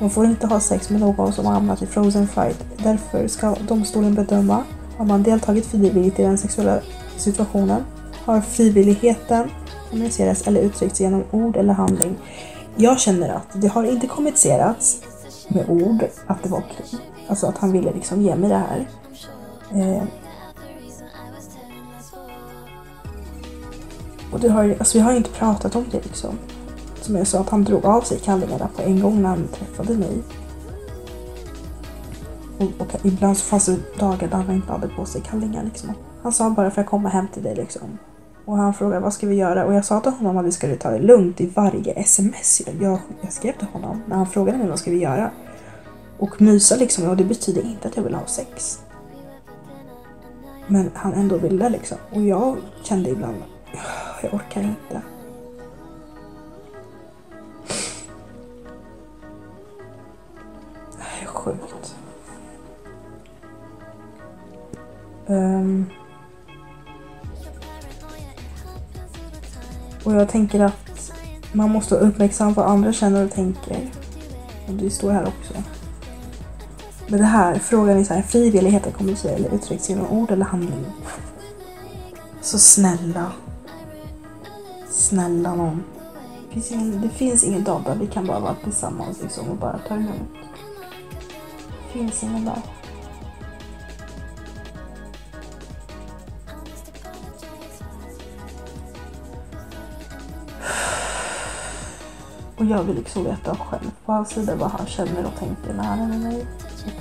Man 0.00 0.10
får 0.10 0.26
inte 0.26 0.46
ha 0.46 0.60
sex 0.60 0.90
med 0.90 1.00
någon 1.00 1.32
som 1.32 1.46
har 1.46 1.52
hamnat 1.52 1.82
i 1.82 1.86
frozen 1.86 2.28
fight. 2.28 2.64
Därför 2.76 3.28
ska 3.28 3.54
domstolen 3.68 4.14
bedöma 4.14 4.64
om 4.98 5.08
man 5.08 5.22
deltagit 5.22 5.66
frivilligt 5.66 6.18
i 6.18 6.22
den 6.22 6.38
sexuella 6.38 6.80
situationen. 7.16 7.84
Har 8.24 8.40
frivilligheten 8.40 9.50
kommunicerats 9.90 10.46
eller 10.46 10.60
uttryckts 10.60 11.00
genom 11.00 11.24
ord 11.30 11.56
eller 11.56 11.72
handling. 11.72 12.16
Jag 12.76 13.00
känner 13.00 13.28
att 13.28 13.48
det 13.62 13.68
har 13.68 13.84
inte 13.84 14.06
kommunicerats 14.06 15.00
med 15.48 15.68
ord 15.68 16.04
att 16.26 16.42
det 16.42 16.48
var 16.48 16.58
okej. 16.58 17.00
Alltså 17.28 17.46
att 17.46 17.58
han 17.58 17.72
ville 17.72 17.92
liksom 17.92 18.22
ge 18.22 18.36
mig 18.36 18.48
det 18.48 18.62
här. 18.68 18.88
Eh. 19.74 20.02
Och 24.34 24.40
det 24.40 24.48
har, 24.48 24.76
alltså 24.78 24.98
vi 24.98 25.04
har 25.04 25.12
inte 25.12 25.30
pratat 25.30 25.76
om 25.76 25.84
det 25.90 26.04
liksom 26.04 26.38
som 27.00 27.16
jag 27.16 27.26
sa, 27.26 27.40
att 27.40 27.48
han 27.48 27.64
drog 27.64 27.84
av 27.84 28.00
sig 28.00 28.18
kallingarna 28.18 28.68
på 28.76 28.82
en 28.82 29.00
gång 29.00 29.22
när 29.22 29.28
han 29.28 29.48
träffade 29.48 29.98
mig. 29.98 30.22
Och, 32.58 32.80
och 32.80 33.04
ibland 33.06 33.36
så 33.36 33.44
fanns 33.44 33.66
det 33.66 33.98
dagar 33.98 34.28
där 34.28 34.36
han 34.36 34.54
inte 34.54 34.72
hade 34.72 34.88
på 34.88 35.04
sig 35.04 35.20
kallingar 35.20 35.64
liksom. 35.64 35.90
Han 36.22 36.32
sa 36.32 36.50
bara 36.50 36.70
för 36.70 36.82
jag 36.82 36.88
komma 36.88 37.08
hem 37.08 37.28
till 37.28 37.42
dig 37.42 37.54
liksom. 37.54 37.98
Och 38.44 38.56
han 38.56 38.74
frågade 38.74 39.00
vad 39.00 39.12
ska 39.12 39.26
vi 39.26 39.34
göra? 39.34 39.64
Och 39.64 39.74
jag 39.74 39.84
sa 39.84 40.00
till 40.00 40.12
honom 40.12 40.38
att 40.38 40.46
vi 40.46 40.52
skulle 40.52 40.76
ta 40.76 40.90
det 40.90 40.98
lugnt 40.98 41.40
i 41.40 41.46
varje 41.46 41.92
sms 41.92 42.62
jag, 42.80 42.98
jag 43.20 43.32
skrev 43.32 43.52
till 43.58 43.68
honom. 43.72 44.02
När 44.06 44.16
han 44.16 44.26
frågade 44.26 44.58
mig 44.58 44.68
vad 44.68 44.78
ska 44.78 44.90
vi 44.90 44.98
göra? 44.98 45.30
Och 46.18 46.42
mysa 46.42 46.76
liksom, 46.76 47.08
och 47.08 47.16
det 47.16 47.24
betyder 47.24 47.62
inte 47.62 47.88
att 47.88 47.96
jag 47.96 48.04
vill 48.04 48.14
ha 48.14 48.26
sex. 48.26 48.78
Men 50.66 50.90
han 50.94 51.12
ändå 51.12 51.36
ville 51.36 51.68
liksom. 51.68 51.98
Och 52.10 52.22
jag 52.22 52.56
kände 52.82 53.10
ibland, 53.10 53.36
jag 54.22 54.34
orkar 54.34 54.60
inte. 54.60 55.02
Det 60.96 61.02
här 61.02 61.22
är 61.22 61.26
sjukt. 61.26 61.96
Um, 65.26 65.86
och 70.04 70.14
jag 70.14 70.28
tänker 70.28 70.60
att 70.60 71.12
man 71.52 71.70
måste 71.70 71.94
vara 71.94 72.04
uppmärksam 72.04 72.54
på 72.54 72.60
vad 72.60 72.70
andra 72.70 72.92
känner 72.92 73.24
och 73.24 73.30
tänker. 73.30 73.90
Och 74.66 74.74
det 74.74 74.90
står 74.90 75.10
här 75.10 75.26
också. 75.26 75.54
Men 77.08 77.18
det 77.18 77.26
här, 77.26 77.58
frågan 77.58 77.98
är 77.98 78.04
så 78.04 78.14
här, 78.14 78.22
frivillighet 78.22 78.94
kommer 78.98 79.14
säga 79.14 79.36
eller 79.36 79.54
uttrycks 79.54 79.90
genom 79.90 80.06
ord 80.10 80.30
eller 80.30 80.44
handling. 80.44 80.84
Så 82.40 82.58
snälla. 82.58 83.32
Snälla 84.94 85.54
någon. 85.54 85.84
Det 86.48 86.54
finns 86.54 86.72
ingen, 86.72 87.00
det 87.00 87.08
finns 87.08 87.44
ingen 87.44 87.64
dag 87.64 87.82
där 87.84 87.94
vi 87.94 88.06
kan 88.06 88.26
bara 88.26 88.40
vara 88.40 88.54
tillsammans 88.54 89.22
liksom 89.22 89.48
och 89.48 89.56
bara 89.56 89.78
ta 89.88 89.94
emot. 89.94 90.14
Det 91.68 91.98
finns 91.98 92.22
ingen 92.22 92.44
dag. 92.44 92.62
Och 102.56 102.64
jag 102.64 102.82
vill 102.82 102.96
liksom 102.96 103.24
veta 103.24 103.56
själv 103.56 103.90
på 104.04 104.12
hans 104.12 104.28
sida 104.28 104.56
vad 104.56 104.70
han 104.70 104.86
känner 104.86 105.26
och 105.26 105.38
tänker 105.38 105.74
när 105.74 105.84
han 105.84 106.00
är 106.00 106.06
med 106.06 106.20
mig. 106.20 106.46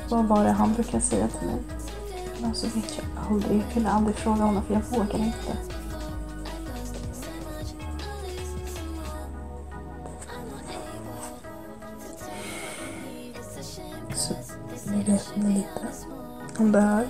Vad 0.09 0.25
var 0.25 0.43
det 0.43 0.51
han 0.51 0.73
brukar 0.73 0.99
säga 0.99 1.27
till 1.27 1.47
mig. 1.47 1.59
Men 2.41 2.55
så 2.55 2.67
vet 2.67 2.97
jag 2.97 3.05
aldrig. 3.29 3.57
Jag 3.61 3.73
kunde 3.73 3.89
aldrig 3.89 4.15
fråga 4.15 4.43
honom 4.43 4.63
för 4.63 4.73
jag 4.73 4.99
vågar 4.99 5.19
inte. 5.19 5.82
Om 16.63 16.71
det 16.71 16.81
här. 16.81 17.07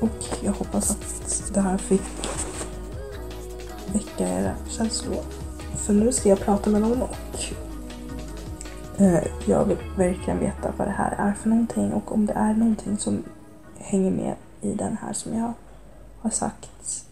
Och 0.00 0.24
jag 0.42 0.52
hoppas 0.52 0.90
att 0.90 1.54
det 1.54 1.60
här 1.60 1.78
fick 1.78 2.02
väcka 3.92 4.28
era 4.28 4.54
känslor. 4.68 5.22
För 5.76 5.92
nu 5.92 6.12
ska 6.12 6.28
jag 6.28 6.40
prata 6.40 6.70
med 6.70 6.80
någon 6.80 7.02
och 7.02 7.16
eh, 9.00 9.24
jag 9.46 9.64
vill 9.64 9.78
verkligen 9.96 10.38
veta 10.38 10.72
vad 10.76 10.88
det 10.88 10.92
här 10.92 11.14
är 11.18 11.32
för 11.32 11.48
någonting 11.48 11.92
och 11.92 12.12
om 12.12 12.26
det 12.26 12.32
är 12.32 12.54
någonting 12.54 12.98
som 12.98 13.22
hänger 13.78 14.10
med 14.10 14.34
i 14.60 14.74
den 14.74 14.96
här 14.96 15.12
som 15.12 15.34
jag 15.34 15.52
har 16.20 16.30
sagt. 16.30 17.04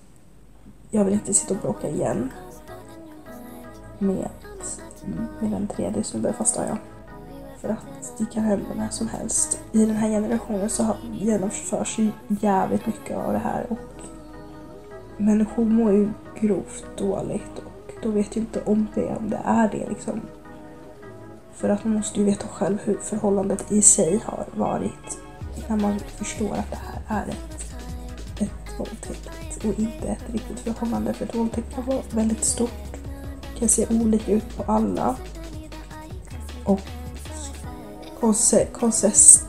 Jag 0.90 1.04
vill 1.04 1.14
inte 1.14 1.34
sitta 1.34 1.54
och 1.54 1.60
bråka 1.60 1.88
igen 1.88 2.30
med, 3.98 4.28
med 5.40 5.50
den 5.50 5.66
tredje 5.66 6.04
snubben 6.04 6.34
förstår 6.34 6.64
jag. 6.64 6.78
För 7.60 7.68
att 7.68 8.18
det 8.18 8.26
kan 8.32 8.44
hända 8.44 8.66
när 8.76 8.88
som 8.88 9.08
helst. 9.08 9.60
I 9.72 9.86
den 9.86 9.96
här 9.96 10.08
generationen 10.08 10.70
så 10.70 10.96
genomförs 11.12 11.98
ju 11.98 12.10
jävligt 12.28 12.86
mycket 12.86 13.16
av 13.16 13.32
det 13.32 13.38
här 13.38 13.66
och 13.68 13.78
människor 15.16 15.64
mår 15.64 15.92
ju 15.92 16.08
grovt 16.40 16.84
dåligt 16.96 17.58
och 17.58 17.92
då 18.02 18.10
vet 18.10 18.36
ju 18.36 18.40
inte 18.40 18.62
om 18.64 18.86
det, 18.94 19.16
om 19.16 19.30
det 19.30 19.40
är 19.44 19.68
det 19.68 19.88
liksom. 19.88 20.20
För 21.54 21.68
att 21.68 21.84
man 21.84 21.94
måste 21.94 22.18
ju 22.18 22.24
veta 22.24 22.48
själv 22.48 22.78
hur 22.84 22.94
förhållandet 22.94 23.72
i 23.72 23.82
sig 23.82 24.20
har 24.24 24.46
varit 24.54 25.18
när 25.68 25.76
man 25.76 25.98
förstår 25.98 26.52
att 26.54 26.70
det 26.70 26.78
här 27.06 27.22
är 27.22 27.28
ett, 27.28 27.74
ett 28.40 28.78
våldtäkt 28.78 29.64
och 29.64 29.78
inte 29.78 30.08
ett 30.08 30.32
riktigt 30.32 30.60
förhållande. 30.60 31.12
För 31.12 31.24
ett 31.24 31.34
våldtäkt 31.34 31.74
kan 31.74 31.84
vara 31.84 32.02
väldigt 32.10 32.44
stort, 32.44 32.87
kan 33.58 33.68
se 33.68 33.86
olika 33.90 34.32
ut 34.32 34.56
på 34.56 34.72
alla. 34.72 35.16
Och 36.64 36.80
konsess 38.72 39.44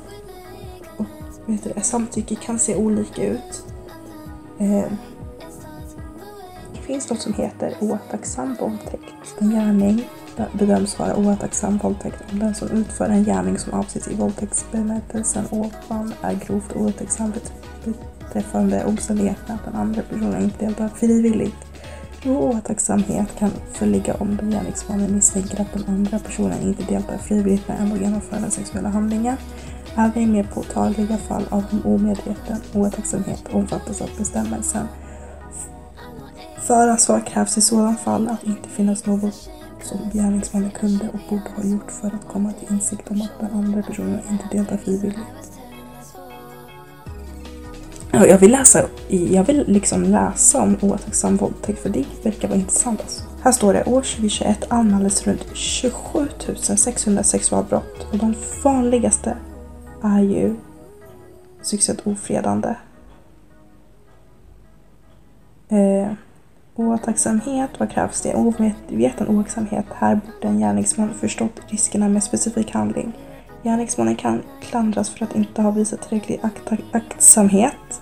och 0.98 1.06
vet 1.45 1.63
du, 1.63 1.82
samtycke 1.82 2.36
kan 2.36 2.60
se 2.60 2.76
olika 2.76 3.24
ut. 3.26 3.63
Eh, 4.60 4.91
det 6.74 6.82
finns 6.82 7.10
något 7.10 7.22
som 7.22 7.34
heter 7.34 7.76
oaktsam 7.80 8.56
våldtäkt. 8.60 9.36
En 9.39 9.52
gärning 9.52 10.10
bedöms 10.54 11.00
vara 11.00 11.15
oaktsam 11.15 11.78
våldtäkt 11.78 12.32
om 12.32 12.39
den 12.39 12.56
som 12.56 12.67
utför 12.67 13.06
en 13.06 13.24
gärning 13.24 13.58
som 13.58 13.74
avses 13.74 14.08
i 14.08 14.15
våldtäktsberättelsen 14.15 15.45
ovan 15.52 16.13
är 16.22 16.34
grovt 16.34 16.76
oaktsam 16.76 17.34
beträffande 18.30 18.86
omständigheterna 18.86 19.54
att 19.54 19.65
den 19.65 19.82
andra 19.82 20.02
personen 20.02 20.43
inte 20.43 20.65
deltar 20.65 20.89
frivilligt 20.89 21.69
och 22.26 22.50
otacksamhet 22.50 23.36
kan 23.40 23.52
föreligga 23.74 24.14
om 24.14 24.38
den 24.38 24.52
gärningsmannen 24.52 25.16
misstänker 25.16 25.62
att 25.62 25.74
den 25.74 25.86
andra 25.88 26.20
personen 26.20 26.62
inte 26.62 26.84
deltar 26.84 27.18
frivilligt 27.18 27.68
när 27.68 27.76
ändå 27.78 27.98
genomför 27.98 28.40
den 28.40 28.52
sexuella 28.52 28.90
handlingen. 28.90 29.38
Även 29.96 30.24
i 30.24 30.26
mer 30.26 30.44
påtagliga 30.44 31.18
fall 31.18 31.46
av 31.50 31.64
omedveten 31.86 32.58
otacksamhet 32.74 33.44
omfattas 33.52 34.02
av 34.02 34.10
bestämmelsen. 34.18 34.88
För 36.62 36.88
ansvar 36.88 37.20
krävs 37.28 37.58
i 37.58 37.62
sådant 37.62 38.00
fall 38.00 38.28
att 38.28 38.42
det 38.42 38.48
inte 38.48 38.70
finns 38.70 39.06
något 39.06 39.50
som 39.84 40.10
gärningsmannen 40.14 40.72
kunde 40.72 41.10
och 41.10 41.20
borde 41.30 41.52
ha 41.56 41.64
gjort 41.64 41.92
för 41.92 42.08
att 42.08 42.28
komma 42.28 42.54
till 42.54 42.74
insikt 42.74 43.12
om 43.12 43.22
att 43.22 43.40
den 43.40 43.52
andra 43.52 43.84
personen 43.84 44.20
inte 44.30 44.58
deltar 44.58 44.78
frivilligt. 44.78 45.59
Jag 48.12 48.38
vill 48.38 48.52
läsa, 48.52 48.86
jag 49.08 49.43
vill 49.43 49.63
liksom 49.67 50.04
läsa 50.04 50.62
om 50.62 50.78
oaktsam 50.82 51.38
våldtäkt 51.38 51.82
för 51.82 51.89
det 51.89 52.06
verkar 52.24 52.48
vara 52.48 52.60
intressant. 52.60 53.02
Alltså. 53.02 53.24
Här 53.43 53.52
står 53.52 53.74
det 53.74 53.84
år 53.84 54.02
2021 54.02 54.65
anmäldes 54.69 55.28
runt 55.28 55.45
27 55.54 56.28
600 56.78 57.24
sexualbrott 57.24 58.08
och 58.12 58.17
de 58.17 58.36
vanligaste 58.63 59.38
är 60.04 60.19
ju 60.19 60.56
sexuellt 61.62 62.08
ofredande. 62.08 62.76
Eh, 65.69 66.12
otacksamhet, 66.76 67.69
vad 67.78 67.91
krävs 67.91 68.22
det? 68.22 68.34
Omedveten 68.34 69.28
oaktsamhet. 69.28 69.86
Här 69.95 70.15
borde 70.15 70.48
en 70.48 70.60
gärningsman 70.60 71.13
förstått 71.13 71.62
riskerna 71.67 72.10
med 72.10 72.24
specifik 72.24 72.72
handling. 72.72 73.13
Gärningsmannen 73.63 74.15
kan 74.15 74.41
klandras 74.62 75.10
för 75.10 75.26
att 75.26 75.36
inte 75.36 75.62
ha 75.62 75.72
visat 75.72 76.02
tillräcklig 76.02 76.39
akt 76.43 76.72
aktsamhet. 76.91 78.02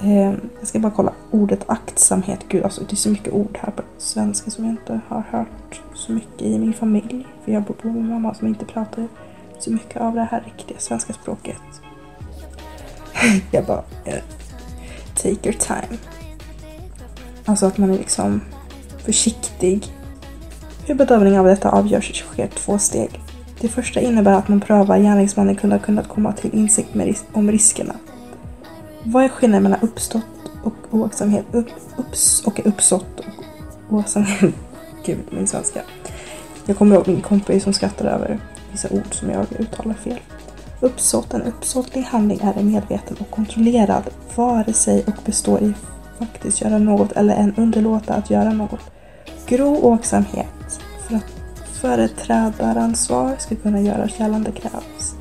Eh, 0.00 0.34
jag 0.58 0.68
ska 0.68 0.78
bara 0.78 0.92
kolla 0.92 1.12
ordet 1.30 1.64
aktsamhet. 1.66 2.40
Gud, 2.48 2.62
alltså 2.62 2.80
det 2.80 2.92
är 2.92 2.96
så 2.96 3.08
mycket 3.10 3.32
ord 3.32 3.58
här 3.62 3.70
på 3.70 3.82
svenska 3.98 4.50
som 4.50 4.64
jag 4.64 4.72
inte 4.72 5.00
har 5.08 5.24
hört 5.30 5.82
så 5.94 6.12
mycket 6.12 6.42
i 6.42 6.58
min 6.58 6.72
familj. 6.72 7.26
För 7.44 7.52
jag 7.52 7.62
bor 7.62 7.90
med 7.90 8.04
mamma 8.04 8.34
som 8.34 8.48
inte 8.48 8.64
pratar 8.64 9.08
så 9.58 9.70
mycket 9.72 10.02
av 10.02 10.14
det 10.14 10.28
här 10.30 10.40
riktiga 10.40 10.78
svenska 10.78 11.12
språket. 11.12 11.62
jag 13.50 13.66
bara, 13.66 13.82
eh, 14.04 14.22
take 15.14 15.48
your 15.48 15.58
time. 15.58 15.98
Alltså 17.44 17.66
att 17.66 17.78
man 17.78 17.90
är 17.90 17.98
liksom 17.98 18.40
försiktig. 18.98 19.92
Hur 20.86 20.94
bedömning 20.94 21.38
av 21.38 21.46
detta 21.46 21.70
avgörs 21.70 22.14
sker 22.14 22.46
två 22.46 22.78
steg. 22.78 23.23
Det 23.64 23.68
första 23.68 24.00
innebär 24.00 24.32
att 24.32 24.48
man 24.48 24.60
prövar 24.60 24.98
gärningsmannen 24.98 25.56
kunde 25.56 25.76
ha 25.76 25.82
kunnat 25.82 26.08
komma 26.08 26.32
till 26.32 26.54
insikt 26.54 26.94
med 26.94 27.06
ris 27.06 27.24
om 27.32 27.50
riskerna. 27.50 27.94
Vad 29.02 29.24
är 29.24 29.28
skillnaden 29.28 29.62
mellan 29.62 29.80
uppstått 29.82 30.50
och 30.62 30.74
oaktsamhet? 30.90 31.44
Upp, 31.52 31.66
ups, 31.96 32.42
och 32.46 32.66
uppsått 32.66 33.20
och 33.20 33.94
oaktsamhet? 33.94 34.54
Gud, 35.06 35.18
min 35.30 35.46
svenska. 35.46 35.82
Jag 36.66 36.76
kommer 36.76 36.96
ihåg 36.96 37.08
min 37.08 37.20
kompis 37.20 37.62
som 37.62 37.72
skrattade 37.72 38.10
över 38.10 38.40
vissa 38.72 38.88
ord 38.90 39.14
som 39.14 39.30
jag 39.30 39.46
uttalar 39.58 39.94
fel. 39.94 40.20
Uppsåt, 40.80 41.34
en 41.34 41.42
uppsåtlig 41.42 42.02
handling 42.02 42.40
är 42.42 42.54
en 42.58 42.72
medveten 42.72 43.16
och 43.20 43.30
kontrollerad 43.30 44.02
vare 44.34 44.72
sig 44.72 45.04
och 45.06 45.16
består 45.24 45.62
i 45.62 45.74
faktiskt 46.18 46.60
göra 46.60 46.78
något 46.78 47.12
eller 47.12 47.36
en 47.36 47.54
underlåta 47.56 48.14
att 48.14 48.30
göra 48.30 48.52
något. 48.52 48.90
Grov 49.46 49.84
oaktsamhet 49.84 50.80
företrädaransvar 51.84 53.36
ska 53.38 53.56
kunna 53.56 53.80
göras 53.80 54.20
gällande 54.20 54.52
krävs 54.52 55.14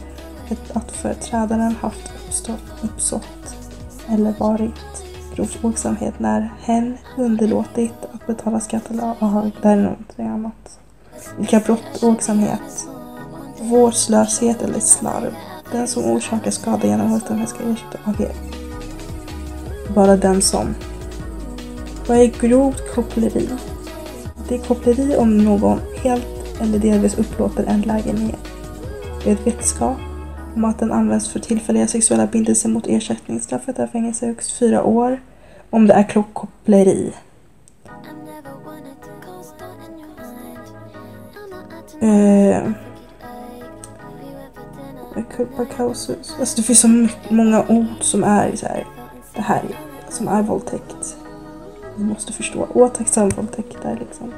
att 0.73 0.91
företrädaren 0.91 1.76
haft 1.82 2.12
uppstått, 2.28 2.63
uppsått 2.82 3.56
eller 4.10 4.34
varit 4.38 5.04
grovt 5.36 5.58
oaktsamhet 5.63 6.19
när 6.19 6.54
hen 6.62 6.97
underlåtit 7.17 7.93
att 8.13 8.28
betala 8.28 8.60
skatt 8.60 8.91
eller 8.91 9.04
avdrag. 9.04 9.52
Det 9.62 9.76
någonting 9.76 10.28
annat. 10.28 10.80
Vilka 11.38 11.60
brott, 11.60 12.04
oaktsamhet? 12.04 12.88
vårdslöshet 13.62 14.62
eller 14.62 14.80
slarv. 14.80 15.34
Den 15.71 15.88
som 15.88 16.04
orsakar 16.04 16.52
skada 16.52 16.88
genom 16.88 17.13
oaktsamhet 17.13 17.49
ska 17.49 17.63
ersätta 17.63 18.23
er. 18.23 18.36
Bara 19.95 20.17
den 20.17 20.41
som. 20.41 20.76
Vad 22.08 22.17
är 22.17 22.26
grovt 22.26 22.95
koppleri? 22.95 23.49
Det 24.49 24.56
är 24.56 24.60
koppleri 24.60 25.15
om 25.15 25.38
någon 25.38 25.80
helt 26.04 26.33
eller 26.62 26.80
delvis 26.80 27.18
upplåter 27.18 27.63
en 27.63 27.82
lägenhet 27.82 28.48
med 29.26 29.38
vetskap 29.46 29.98
om 30.56 30.66
att 30.66 30.80
den 30.80 30.92
används 30.92 31.30
för 31.30 31.39
tillfälliga 31.39 31.88
sexuella 31.88 32.28
bindelser 32.28 32.70
mot 32.70 32.88
ersättning. 32.88 33.39
Straffet 33.39 33.80
är 33.80 33.88
fängelse 33.88 34.26
i 34.26 34.28
högst 34.28 34.52
fyra 34.52 34.84
år 34.84 35.22
om 35.70 35.88
det 35.88 35.94
är 35.94 36.04
klockkoppleri. 36.04 37.13
Eh, 42.02 42.63
Culpa 45.36 45.66
causus. 45.66 46.36
Alltså 46.39 46.56
det 46.56 46.63
finns 46.63 46.80
så 46.80 47.08
många 47.30 47.66
ord 47.68 47.86
som 48.02 48.24
är 48.24 48.56
så 48.56 48.66
här. 48.66 48.88
Det 49.36 49.42
här 49.42 49.63
som 50.10 50.28
är 50.28 50.42
våldtäkt. 50.44 51.18
Ni 51.98 52.04
måste 52.04 52.34
förstå. 52.34 52.68
Otacksam 52.74 53.30
våldtäkt 53.30 53.86
är 53.86 53.98
liksom 54.00 54.34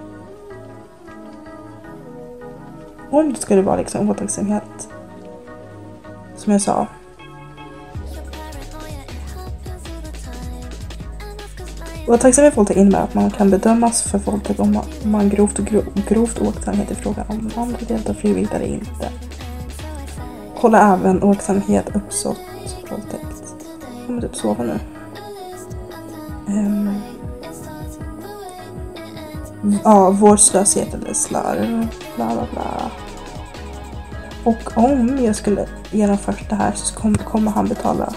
ska 3.23 3.33
det 3.33 3.41
skulle 3.41 3.61
vara 3.61 3.75
liksom 3.75 4.09
otacksamhet. 4.09 4.89
Som 6.35 6.53
jag 6.53 6.61
sa. 6.61 6.87
Åtacksamhet 12.07 12.57
våldtäkt 12.57 12.79
innebär 12.79 13.01
att 13.01 13.13
man 13.13 13.31
kan 13.31 13.49
bedömas 13.49 14.03
för 14.03 14.17
våldtäkt 14.17 14.59
om 14.59 14.73
man, 14.73 14.85
om 15.03 15.11
man 15.11 15.29
grovt 15.29 15.59
och 15.59 15.65
grov, 15.65 15.83
grovt 16.07 16.41
oaktsamhet 16.41 16.91
i 16.91 16.95
frågan 16.95 17.25
om 17.27 17.49
den 17.49 17.63
andra 17.63 17.77
deltar 17.87 18.13
frivilligt 18.13 18.53
eller 18.53 18.65
inte. 18.65 19.09
Kolla 20.61 20.93
även 20.93 21.23
oaktsamhet, 21.23 21.95
uppsåt, 21.95 22.37
våldtäkt. 22.89 23.43
Jag 23.97 24.07
kommer 24.07 24.21
typ 24.21 24.35
sova 24.35 24.63
nu. 24.63 24.79
Um, 26.47 27.01
ja, 29.83 30.09
vårdslöshet 30.09 30.93
eller 30.93 31.13
slarv. 31.13 31.87
Bla 32.15 32.25
bla 32.25 32.47
bla. 32.51 32.91
Och 34.45 34.77
om 34.77 35.23
jag 35.23 35.35
skulle 35.35 35.67
genomföra 35.91 36.35
det 36.49 36.55
här 36.55 36.71
så 36.75 36.95
kommer, 36.95 37.17
kommer 37.17 37.51
han 37.51 37.67
betala 37.67 38.13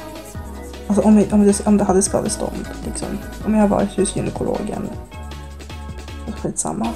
Alltså 0.88 1.02
om, 1.02 1.18
jag, 1.18 1.32
om, 1.32 1.46
det, 1.46 1.66
om 1.66 1.76
det 1.76 1.84
hade 1.84 2.02
skadestånd. 2.02 2.68
Liksom. 2.86 3.08
Om 3.46 3.54
jag 3.54 3.68
varit 3.68 3.96
hos 3.96 4.16
gynekologen. 4.16 4.88
Skitsamma. 6.42 6.88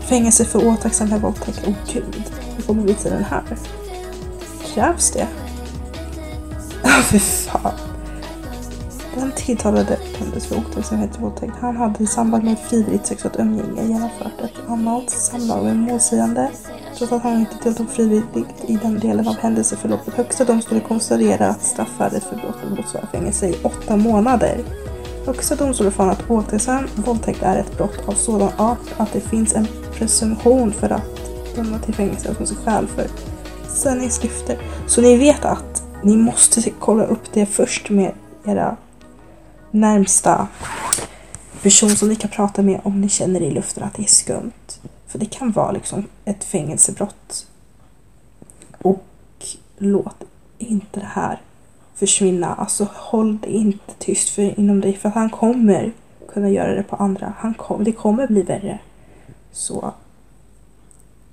Fängelse 0.00 0.44
för 0.44 0.66
åtacksamhet 0.66 1.22
våldtäkt. 1.22 1.62
Åh 1.66 1.70
oh, 1.70 1.76
gud. 1.92 2.24
Hur 2.56 2.62
får 2.62 2.74
visa 2.74 3.10
den 3.10 3.24
här. 3.24 3.42
Krävs 4.74 5.10
det? 5.10 5.28
Ja, 6.82 7.02
fy 7.02 7.18
fan. 7.18 7.72
Den 9.14 9.32
tilltalade 9.36 9.98
dömdes 10.18 10.46
för 10.46 10.56
otacksamhet 10.56 11.12
till 11.12 11.22
våldtäkt. 11.22 11.52
Han 11.60 11.76
hade 11.76 12.04
i 12.04 12.06
samband 12.06 12.44
med 12.44 12.58
frivilligt 12.58 13.06
sexuellt 13.06 13.38
umgänge 13.38 13.86
genomfört 13.86 14.40
ett 14.40 14.68
annat 14.68 15.10
samlag 15.10 15.64
med 15.64 15.76
målsägande 15.76 16.50
trots 17.00 17.12
att 17.12 17.22
han 17.22 17.40
inte 17.40 17.56
deltog 17.62 17.90
frivilligt 17.90 18.64
i 18.66 18.76
den 18.76 18.98
delen 18.98 19.28
av 19.28 19.38
händelseförloppet. 19.38 20.14
Högsta 20.14 20.44
domstolen 20.44 20.80
konstaterade 20.80 21.48
att 21.48 21.62
straffvärdet 21.62 22.24
för 22.24 22.36
brottet 22.36 22.70
motsvarar 22.76 23.06
fängelse 23.06 23.48
i 23.48 23.56
åtta 23.62 23.96
månader. 23.96 24.60
Högsta 25.26 25.54
domstolen 25.54 25.92
fann 25.92 26.10
att 26.10 26.30
återsen 26.30 26.88
våldtäkt 26.94 27.42
är 27.42 27.58
ett 27.58 27.76
brott 27.76 28.08
av 28.08 28.12
sådan 28.12 28.50
art 28.56 28.94
att 28.96 29.12
det 29.12 29.20
finns 29.20 29.54
en 29.54 29.66
presumtion 29.94 30.72
för 30.72 30.90
att 30.90 31.20
döma 31.56 31.78
till 31.78 31.94
fängelse 31.94 32.34
som 32.34 32.46
sig 32.46 32.56
skäl 32.56 32.86
för 32.86 33.06
sanningsskrifter. 33.68 34.58
Så 34.86 35.00
ni 35.00 35.16
vet 35.16 35.44
att 35.44 35.82
ni 36.02 36.16
måste 36.16 36.70
kolla 36.70 37.04
upp 37.04 37.32
det 37.32 37.46
först 37.46 37.90
med 37.90 38.12
era 38.44 38.76
närmsta 39.70 40.48
person 41.62 41.90
som 41.90 42.08
ni 42.08 42.16
kan 42.16 42.30
prata 42.30 42.62
med 42.62 42.80
om 42.84 43.00
ni 43.00 43.08
känner 43.08 43.40
i 43.42 43.50
luften 43.50 43.82
att 43.82 43.94
det 43.94 44.02
är 44.02 44.06
skumt. 44.06 44.52
För 45.10 45.18
det 45.18 45.26
kan 45.26 45.52
vara 45.52 45.72
liksom 45.72 46.04
ett 46.24 46.44
fängelsebrott. 46.44 47.46
Och 48.78 49.04
låt 49.78 50.24
inte 50.58 51.00
det 51.00 51.06
här 51.06 51.42
försvinna. 51.94 52.54
Alltså 52.54 52.88
håll 52.94 53.38
det 53.38 53.50
inte 53.50 53.94
tyst 53.98 54.28
för 54.28 54.60
inom 54.60 54.80
dig 54.80 54.96
för 54.96 55.08
att 55.08 55.14
han 55.14 55.30
kommer 55.30 55.92
kunna 56.28 56.50
göra 56.50 56.74
det 56.74 56.82
på 56.82 56.96
andra. 56.96 57.32
Han 57.38 57.54
kom, 57.54 57.84
det 57.84 57.92
kommer 57.92 58.26
bli 58.26 58.42
värre. 58.42 58.78
Så 59.52 59.92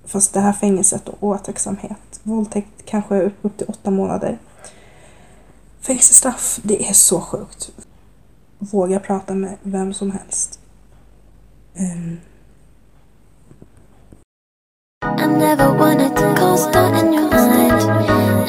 Fast 0.06 0.34
det 0.34 0.40
här 0.40 0.54
fängelset 0.54 1.10
och 1.10 1.24
återhållsamhet. 1.24 2.20
Våldtäkt 2.24 2.86
kanske 2.86 3.22
upp, 3.22 3.34
upp 3.42 3.58
till 3.58 3.68
åtta 3.68 3.92
månader. 3.92 4.38
Fängelsestraff, 5.82 6.60
det 6.63 6.90
är 6.90 6.94
så 6.94 7.22
sjukt. 7.22 7.72
Våga 8.60 9.00
prata 9.00 9.36
med 9.36 9.58
vem 9.62 9.94
som 9.94 10.12
helst. 10.12 10.60
Um, 11.80 12.18
never 15.28 15.72
wanted 15.74 16.16
to 16.16 16.34
co-star 16.38 16.96
in 16.96 17.13
your 17.13 17.30
mind 17.30 17.82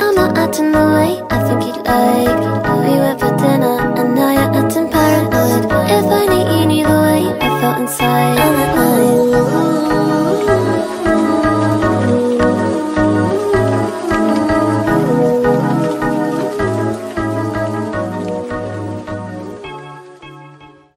I'm 0.02 0.14
not 0.14 0.38
acting 0.38 0.72
the 0.72 0.84
way 0.96 1.12
I 1.30 1.38
think 1.46 1.60
you'd 1.66 1.84
like. 1.84 2.40
We 2.84 2.92
went 3.02 3.20
for 3.20 3.34
dinner 3.36 3.76
and 3.98 4.14
now 4.14 4.30
you're 4.32 4.64
acting 4.64 4.88
paranoid. 4.90 5.64
If 5.96 6.06
I 6.20 6.24
need 6.32 6.48
you 6.54 6.82
either 6.82 7.00
way 7.06 7.22
I 7.40 7.60
felt 7.60 7.78
inside 7.80 8.67